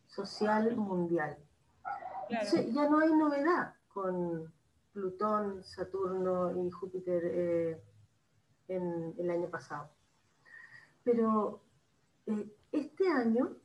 [0.06, 1.36] social mundial.
[2.28, 4.52] ya no hay novedad con,
[4.98, 7.82] Plutón, Saturno y Júpiter eh,
[8.66, 9.90] en el año pasado.
[11.04, 11.62] Pero
[12.26, 13.56] eh, este año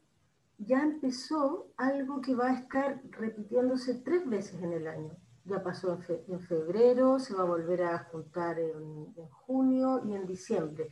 [0.59, 5.17] ya empezó algo que va a estar repitiéndose tres veces en el año.
[5.45, 10.87] Ya pasó en, febrero, se va a volver a juntar en, junio y en diciembre,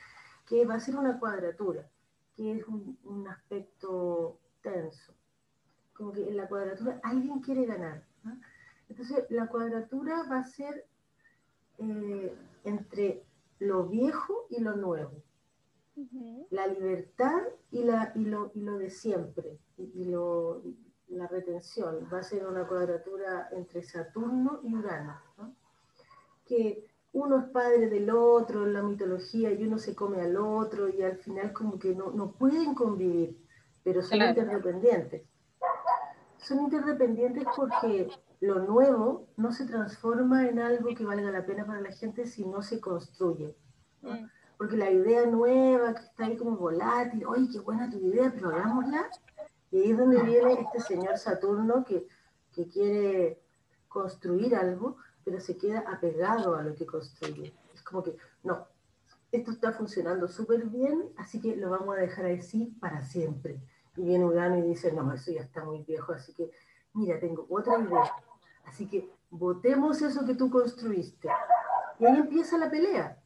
[0.46, 1.88] que va a ser una cuadratura,
[2.36, 5.14] que es un, aspecto tenso.
[5.94, 8.11] Como que en la cuadratura alguien quiere ganar.
[8.92, 10.86] Entonces, la cuadratura va a ser
[11.78, 12.36] eh,
[12.66, 13.24] entre
[13.60, 15.24] lo viejo y lo nuevo.
[16.50, 20.62] La libertad y, la, y, lo, y lo de siempre, y, lo,
[21.08, 22.06] la retención.
[22.12, 25.22] Va a ser una cuadratura entre Saturno y Urano.
[26.46, 30.89] Que uno es padre del otro en la mitología y uno se come al otro
[30.89, 33.38] y al final como que no, no pueden convivir,
[33.84, 35.24] pero son interdependientes.
[36.39, 38.10] son interdependientes porque
[38.42, 42.44] lo nuevo no se transforma en algo que valga la pena para la gente si
[42.44, 43.56] no se construye.
[44.02, 44.26] Mm.
[44.58, 48.50] Porque la idea nueva que está ahí como volátil, oye, qué buena tu idea, pero
[48.50, 49.10] hagámosla.
[49.72, 52.08] Y ahí es donde viene este señor Saturno que,
[52.52, 53.42] que quiere
[53.88, 57.54] construir algo, pero se queda apegado a lo que construye.
[57.74, 58.68] Es como que, no,
[59.32, 63.62] esto está funcionando súper bien, así que lo vamos a dejar así para siempre.
[63.96, 66.52] Y viene Urano y dice, no, eso ya está muy viejo, así que,
[66.94, 68.12] mira, tengo otra idea.
[68.66, 71.30] Así que votemos eso que tú construiste.
[71.99, 73.18] Y ahí empieza la pelea.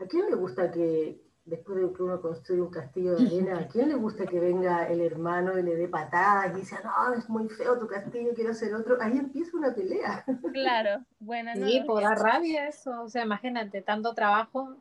[0.00, 3.68] ¿A quién le gusta que, después de que uno construye un castillo de arena, ¿a
[3.68, 7.28] quién le gusta que venga el hermano y le dé patadas y dice, no, es
[7.28, 8.96] muy feo tu castillo, quiero hacer otro?
[9.00, 10.24] Ahí empieza una pelea.
[10.52, 11.50] Claro, bueno.
[11.54, 13.02] Sí, por dar rabia eso.
[13.02, 14.76] O sea, imagínate, tanto trabajo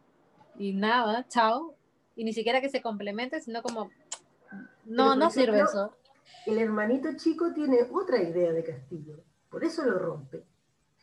[0.58, 1.76] y nada, chao.
[2.16, 3.90] Y ni siquiera que se complemente, sino como,
[4.86, 5.94] no, no sirve eso.
[6.46, 9.18] El hermanito chico tiene otra idea de castillo,
[9.50, 10.46] por eso lo rompe.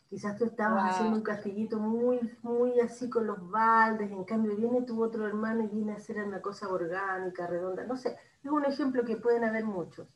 [0.08, 4.82] Quizás tú estabas haciendo un castillito muy, muy así con los baldes, en cambio viene
[4.82, 8.64] tu otro hermano y viene a hacer una cosa orgánica, redonda, no sé, es un
[8.64, 10.06] ejemplo que pueden haber muchos.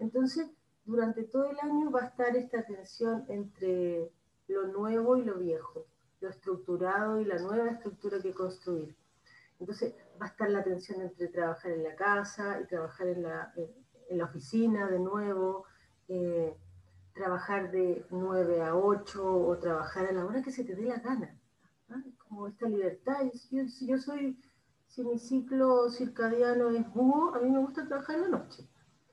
[0.00, 0.50] Entonces,
[0.84, 4.10] durante todo el año va a estar esta tensión entre
[4.48, 5.86] lo nuevo y lo viejo,
[6.20, 8.96] lo estructurado y la nueva estructura que construir.
[9.60, 13.52] Entonces, va a estar la tensión entre trabajar en la casa y trabajar en la,
[13.56, 15.64] en, la oficina de nuevo.
[16.08, 16.56] Eh,
[17.18, 20.98] trabajar de 9 a 8 o trabajar a la hora que se te dé la
[20.98, 21.38] gana.
[22.18, 23.30] Como esta libertad.
[23.32, 24.38] Si yo, soy,
[24.86, 28.66] si mi ciclo circadiano es búho, a mí me gusta trabajar en la noche.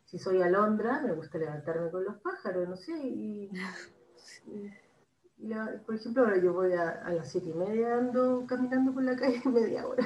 [0.05, 2.93] Si soy alondra, me gusta levantarme con los pájaros, no sé.
[2.95, 3.51] Y,
[5.85, 9.15] por ejemplo, ahora yo voy a, a las 7 y media, ando caminando por la
[9.15, 10.05] calle media hora.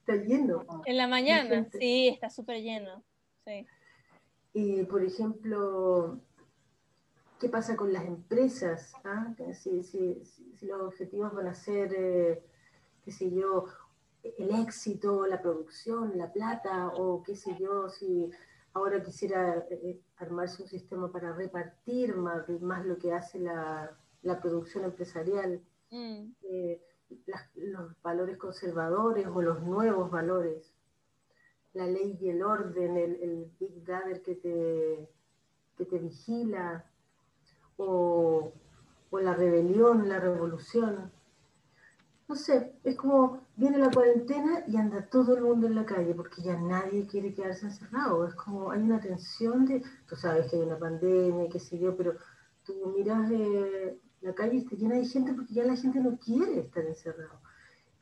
[0.00, 0.64] está lleno.
[0.86, 3.04] En la mañana, sí, está súper lleno.
[3.44, 3.66] Sí.
[4.54, 6.20] Y, por ejemplo,
[7.44, 9.34] qué pasa con las empresas, ¿Ah?
[9.52, 9.82] si,
[10.62, 12.42] los objetivos van a ser, eh,
[13.04, 13.66] qué sé yo,
[14.22, 18.30] el éxito, la producción, la plata, o qué sé yo, si
[18.72, 23.94] ahora quisiera eh, eh, armarse un sistema para repartir más, más lo que hace la,
[24.40, 26.32] producción empresarial, mm.
[27.56, 30.72] los valores conservadores o los nuevos valores,
[31.74, 35.10] la ley y el orden, el, Big Brother que te,
[35.76, 36.86] que te vigila,
[37.76, 38.52] o,
[39.12, 41.10] la rebelión, la revolución.
[42.26, 46.14] No sé, es como viene la cuarentena y anda todo el mundo en la calle
[46.14, 48.26] porque ya nadie quiere quedarse encerrado.
[48.26, 51.96] Es como hay una tensión de, tú sabes que hay una pandemia, qué sé yo,
[51.96, 52.16] pero
[52.64, 56.18] tú miras eh, la calle y está llena de gente porque ya la gente no
[56.18, 57.38] quiere estar encerrado.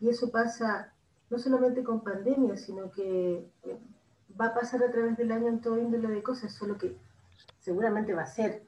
[0.00, 0.92] Y eso pasa
[1.28, 3.78] no solamente con pandemia, sino que eh,
[4.40, 6.96] va a pasar a través del año en todo índole de cosas, solo que
[7.60, 8.66] seguramente va a ser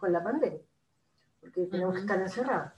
[0.00, 0.60] con la pandemia,
[1.40, 2.72] porque tenemos que estar encerrados.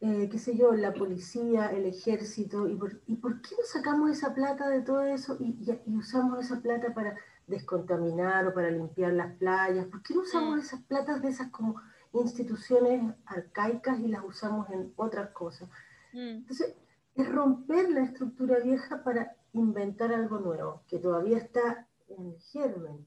[0.00, 4.10] Eh, qué sé yo, la policía, el ejército, ¿y por, ¿y por qué no sacamos
[4.10, 5.56] esa plata de todo eso y,
[5.86, 7.16] usamos esa plata para
[7.46, 9.86] descontaminar o para limpiar las playas?
[9.86, 11.80] ¿Por qué no usamos esas platas de esas como
[12.12, 15.70] instituciones arcaicas y las usamos en otras cosas?
[16.12, 16.42] Mm.
[16.42, 16.74] Entonces,
[17.14, 23.06] es romper la estructura vieja para inventar algo nuevo, que todavía está en germen.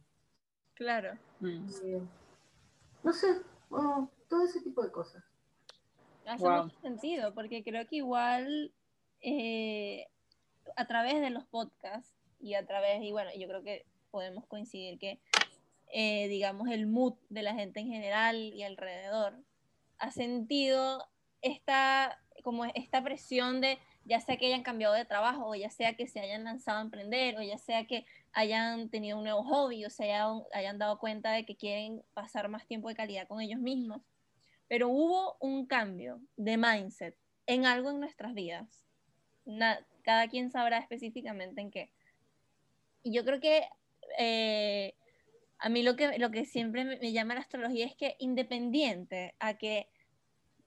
[0.74, 1.14] Claro.
[1.40, 1.68] Mm.
[1.84, 2.02] Eh,
[3.04, 3.28] no sé,
[3.70, 5.24] todo ese tipo de cosas.
[6.26, 8.72] Hace mucho sentido, porque creo que igual
[9.22, 10.08] eh,
[10.76, 15.00] a través de los podcasts y a través, y bueno, yo creo que podemos coincidir
[15.00, 15.20] que,
[15.92, 19.40] eh, digamos, el mood de la gente en general y alrededor
[19.98, 21.08] ha sentido
[21.42, 25.96] esta, como esta presión de ya sea que hayan cambiado de trabajo, o ya sea
[25.96, 29.86] que se hayan lanzado a emprender, o ya sea que hayan tenido un nuevo hobby,
[29.86, 33.42] o se hayan, hayan dado cuenta de que quieren pasar más tiempo de calidad con
[33.42, 34.02] ellos mismos.
[34.68, 37.18] Pero hubo un cambio de mindset
[37.48, 38.86] en algo en nuestras vidas.
[40.04, 41.92] cada quien sabrá específicamente en qué.
[43.04, 43.68] Y yo creo que
[44.18, 44.94] eh,
[45.58, 49.36] a mí lo que, lo que siempre me, me llama la astrología es que independiente
[49.40, 49.88] a que,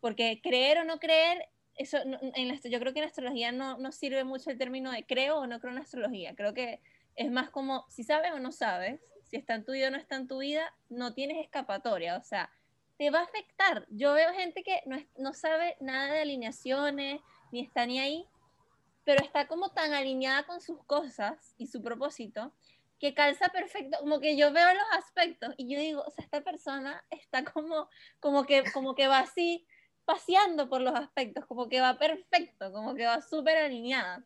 [0.00, 3.92] porque creer o no creer eso, en la, yo creo que en astrología no, no
[3.92, 6.34] sirve mucho el término de creo o no creo en astrología.
[6.34, 6.80] Creo que
[7.16, 9.96] es más como si sabes o no sabes, si está en tu vida o no
[9.96, 12.16] está en tu vida, no tienes escapatoria.
[12.16, 12.50] O sea,
[12.98, 13.86] te va a afectar.
[13.90, 18.26] Yo veo gente que no, no sabe nada de alineaciones, ni está ni ahí,
[19.04, 22.52] pero está como tan alineada con sus cosas y su propósito
[23.02, 26.40] que calza perfecto, como que yo veo los aspectos y yo digo, o sea, esta
[26.42, 27.88] persona está como,
[28.20, 29.66] como, que, como que va así,
[30.04, 34.24] paseando por los aspectos, como que va perfecto, como que va súper alineada.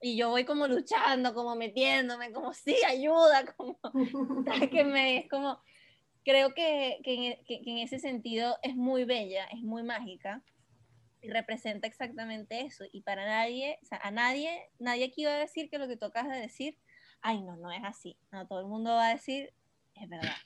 [0.00, 3.78] Y yo voy como luchando, como metiéndome, como sí, ayuda, como
[4.70, 5.60] que me es como,
[6.24, 10.42] creo que, que, que, en ese sentido es muy bella, es muy mágica
[11.20, 12.84] y representa exactamente eso.
[12.92, 15.96] Y para nadie, o sea, a nadie, nadie aquí va a decir que lo que
[15.96, 16.76] tocas de decir,
[17.20, 18.16] ay, no, no es así.
[18.30, 19.52] No, todo el mundo va a decir,
[19.94, 20.36] es verdad.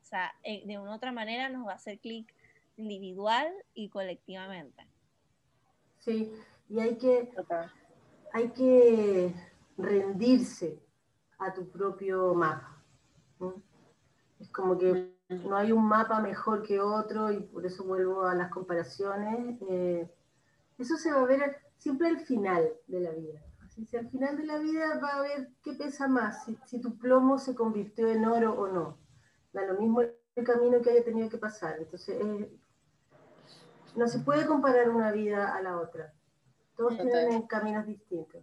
[0.00, 2.34] O sea, eh, de una u otra manera nos va a hacer clic
[2.76, 4.86] individual y colectivamente.
[5.98, 6.32] Sí,
[6.68, 7.30] y hay que,
[8.34, 9.32] hay que
[9.78, 10.82] rendirse
[11.38, 12.82] a tu propio mapa.
[14.40, 18.34] Es como que no hay un mapa mejor que otro y por eso vuelvo a
[18.34, 19.56] las comparaciones.
[19.70, 20.12] Eh,
[20.78, 23.40] eso se va a ver siempre al final de la vida.
[23.68, 27.38] si al final de la vida va a ver qué pesa más, si, tu plomo
[27.38, 28.98] se convirtió en oro o no.
[29.52, 31.76] Da lo mismo el camino que haya tenido que pasar.
[31.78, 32.18] Entonces,
[33.94, 36.12] no se puede comparar una vida a la otra.
[36.76, 38.42] Todos tienen caminos distintos.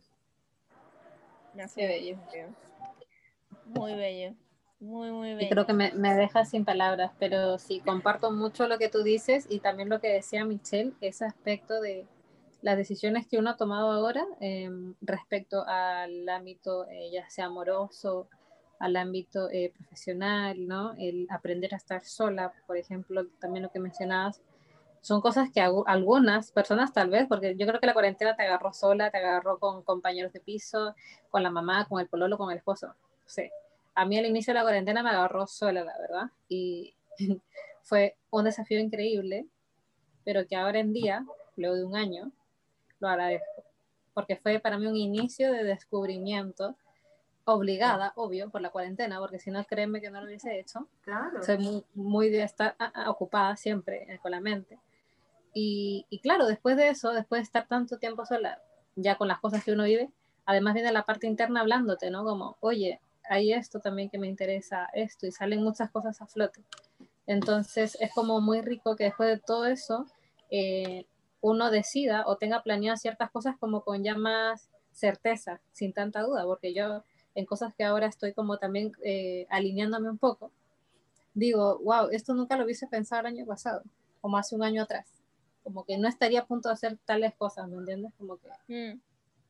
[1.76, 2.18] bello.
[3.66, 4.36] Muy bello.
[4.80, 5.42] Muy, muy bien.
[5.42, 9.04] Y creo que me, me deja sin palabras, pero sí, comparto mucho lo que tú
[9.04, 12.08] dices y también lo que decía Michelle, ese aspecto de
[12.62, 18.28] las decisiones que uno ha tomado ahora em, respecto al ámbito eh, ya sea amoroso,
[18.80, 20.94] al ámbito eh, profesional, ¿no?
[20.98, 24.42] El aprender a estar sola, por ejemplo, también lo que mencionabas,
[25.02, 28.72] son cosas que algunas personas tal vez, porque yo creo que la cuarentena te agarró
[28.72, 30.96] sola, te agarró con compañeros de piso,
[31.30, 32.94] con la mamá, con el pololo, con el esposo,
[33.26, 33.52] sé
[33.96, 36.96] a mí al inicio de la cuarentena me agarró sola, la verdad, y
[37.84, 39.48] fue un desafío increíble,
[40.24, 41.26] pero que ahora en día,
[41.56, 42.32] luego de un año,
[43.00, 43.64] lo agradezco,
[44.14, 46.76] porque fue para mí un inicio de descubrimiento
[47.44, 50.88] obligada, obvio, por la cuarentena, porque si no, créeme que no lo hubiese hecho.
[51.04, 51.42] Claro.
[51.44, 52.76] Soy muy, muy de estar
[53.08, 54.78] ocupada siempre eh, con la mente.
[55.54, 58.62] Y, claro, después de eso, después de estar tanto tiempo sola,
[58.96, 60.10] ya con las cosas que uno vive,
[60.46, 62.24] además viene la parte interna hablándote, ¿no?
[62.24, 63.00] Como, oye,
[63.30, 66.62] hay esto también que me interesa, esto, y salen muchas cosas a flote.
[67.28, 70.06] Entonces es como muy rico que después de todo eso
[70.50, 71.06] eh,
[71.42, 76.44] uno decida o tenga planeado ciertas cosas como con ya más certeza, sin tanta duda,
[76.46, 77.04] porque yo
[77.36, 80.52] en cosas que ahora estoy como también eh, alineándome un poco,
[81.34, 83.84] digo, wow, esto nunca lo hubiese pensado el año pasado,
[84.20, 85.21] como hace un año atrás,
[85.64, 88.14] como que no estaría a punto de hacer tales cosas, ¿me entiendes?
[88.18, 89.02] Como que, mm.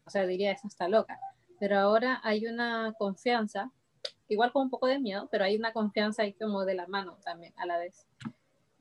[0.05, 1.19] o sea, diría, eso está loca
[1.61, 3.71] pero ahora hay una confianza,
[4.27, 7.19] igual con un poco de miedo, pero hay una confianza ahí como de la mano
[7.23, 8.07] también a la vez.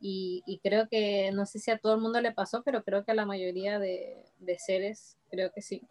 [0.01, 3.11] Y, creo que, no sé si a todo el mundo le pasó, pero creo que
[3.11, 4.25] a la mayoría de,
[4.57, 5.83] seres, creo que sí.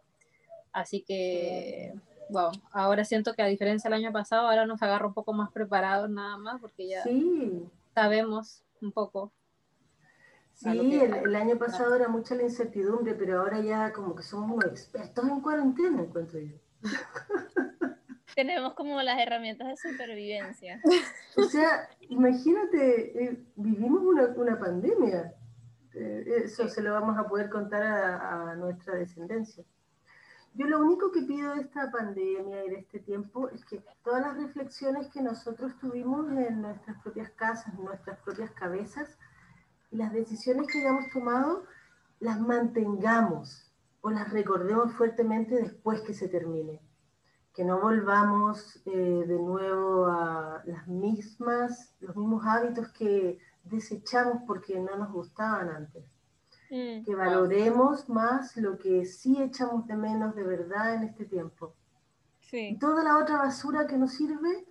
[0.72, 1.94] Así que,
[2.32, 5.52] wow, ahora siento que a diferencia del año pasado, ahora nos agarra un poco más
[5.52, 7.04] preparados nada más, porque ya
[7.94, 9.32] sabemos un poco
[10.60, 14.66] Sí, el, año pasado era mucha la incertidumbre, pero ahora ya como que somos unos
[14.66, 16.58] expertos en cuarentena, encuentro yo.
[18.36, 20.82] Tenemos como las herramientas de supervivencia.
[21.38, 25.34] O sea, imagínate, eh, vivimos una, una pandemia.
[25.94, 29.64] Eh, eso se lo vamos a poder contar a, nuestra descendencia.
[30.56, 34.22] Yo lo único que pido de esta pandemia y de este tiempo es que todas
[34.22, 39.18] las reflexiones que nosotros tuvimos en nuestras propias casas, en nuestras propias cabezas,
[39.92, 41.64] y las decisiones que hayamos tomado,
[42.20, 43.72] las mantengamos
[44.02, 46.82] o las recordemos fuertemente después que se termine.
[47.54, 54.80] Que no volvamos eh, de nuevo a las mismas, los mismos hábitos que desechamos porque
[54.80, 56.06] no nos gustaban antes.
[56.72, 57.04] Mm.
[57.04, 61.74] que valoremos más lo que sí echamos de menos de verdad en este tiempo.
[62.52, 64.66] Y toda la otra basura que nos sirve,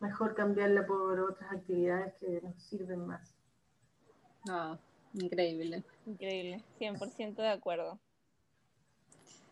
[0.00, 3.33] mejor cambiarla por otras actividades que nos sirven más.
[4.48, 4.78] Ah,
[5.14, 5.82] increíble.
[6.06, 7.98] Increíble, 100% de acuerdo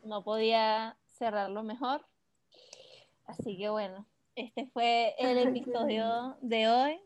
[0.05, 2.05] no podía cerrarlo mejor.
[3.27, 7.01] Así que bueno, este fue el episodio de hoy,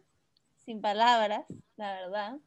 [0.65, 1.45] sin palabras,
[1.77, 2.39] la verdad.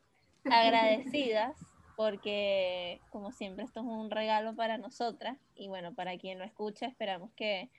[0.45, 1.57] Agradecidas
[1.95, 6.85] porque como siempre esto es un regalo para nosotras y bueno, para quien lo escucha
[6.85, 7.69] esperamos que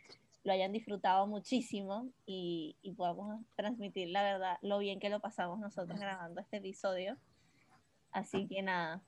[0.45, 5.59] lo hayan disfrutado muchísimo y, y podamos transmitir la verdad, lo bien que lo pasamos
[5.59, 7.17] nosotros grabando este episodio.
[8.13, 9.01] Así que nada,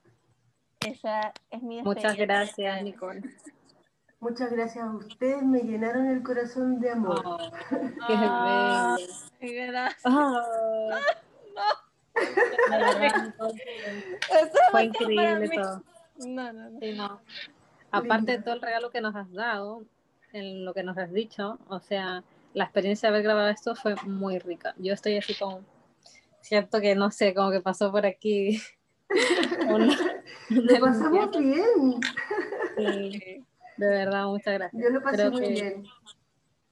[0.87, 3.23] esa es mi Muchas gracias, Nicole.
[4.21, 7.21] Muchas gracias a ustedes, me llenaron el corazón de amor.
[7.25, 7.39] Oh,
[8.07, 8.97] qué ah,
[9.41, 10.03] gracias.
[13.39, 13.53] Oh.
[14.71, 15.83] Fue increíble todo.
[16.27, 17.21] No, no, no.
[17.91, 19.83] Aparte de todo el regalo que nos has dado,
[20.33, 22.23] en lo que nos has dicho, o sea,
[22.55, 24.75] la experiencia de haber grabado esto fue muy rica.
[24.79, 25.61] Yo estoy así como,
[26.41, 28.61] cierto que no sé, como que pasó por aquí
[30.49, 32.01] Lo pasamos bien.
[33.77, 34.83] De verdad, muchas gracias.
[34.83, 35.85] Yo lo pasé muy bien.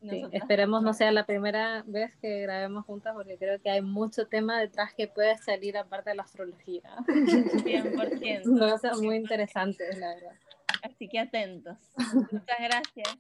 [0.03, 4.27] Sí, esperemos no sea la primera vez que grabemos juntas porque creo que hay mucho
[4.27, 6.97] tema detrás que puede salir aparte de la astrología.
[7.07, 8.59] 100%.
[8.59, 10.33] Cosas muy interesantes, la verdad.
[10.83, 11.77] Así que atentos.
[12.33, 13.19] Muchas gracias.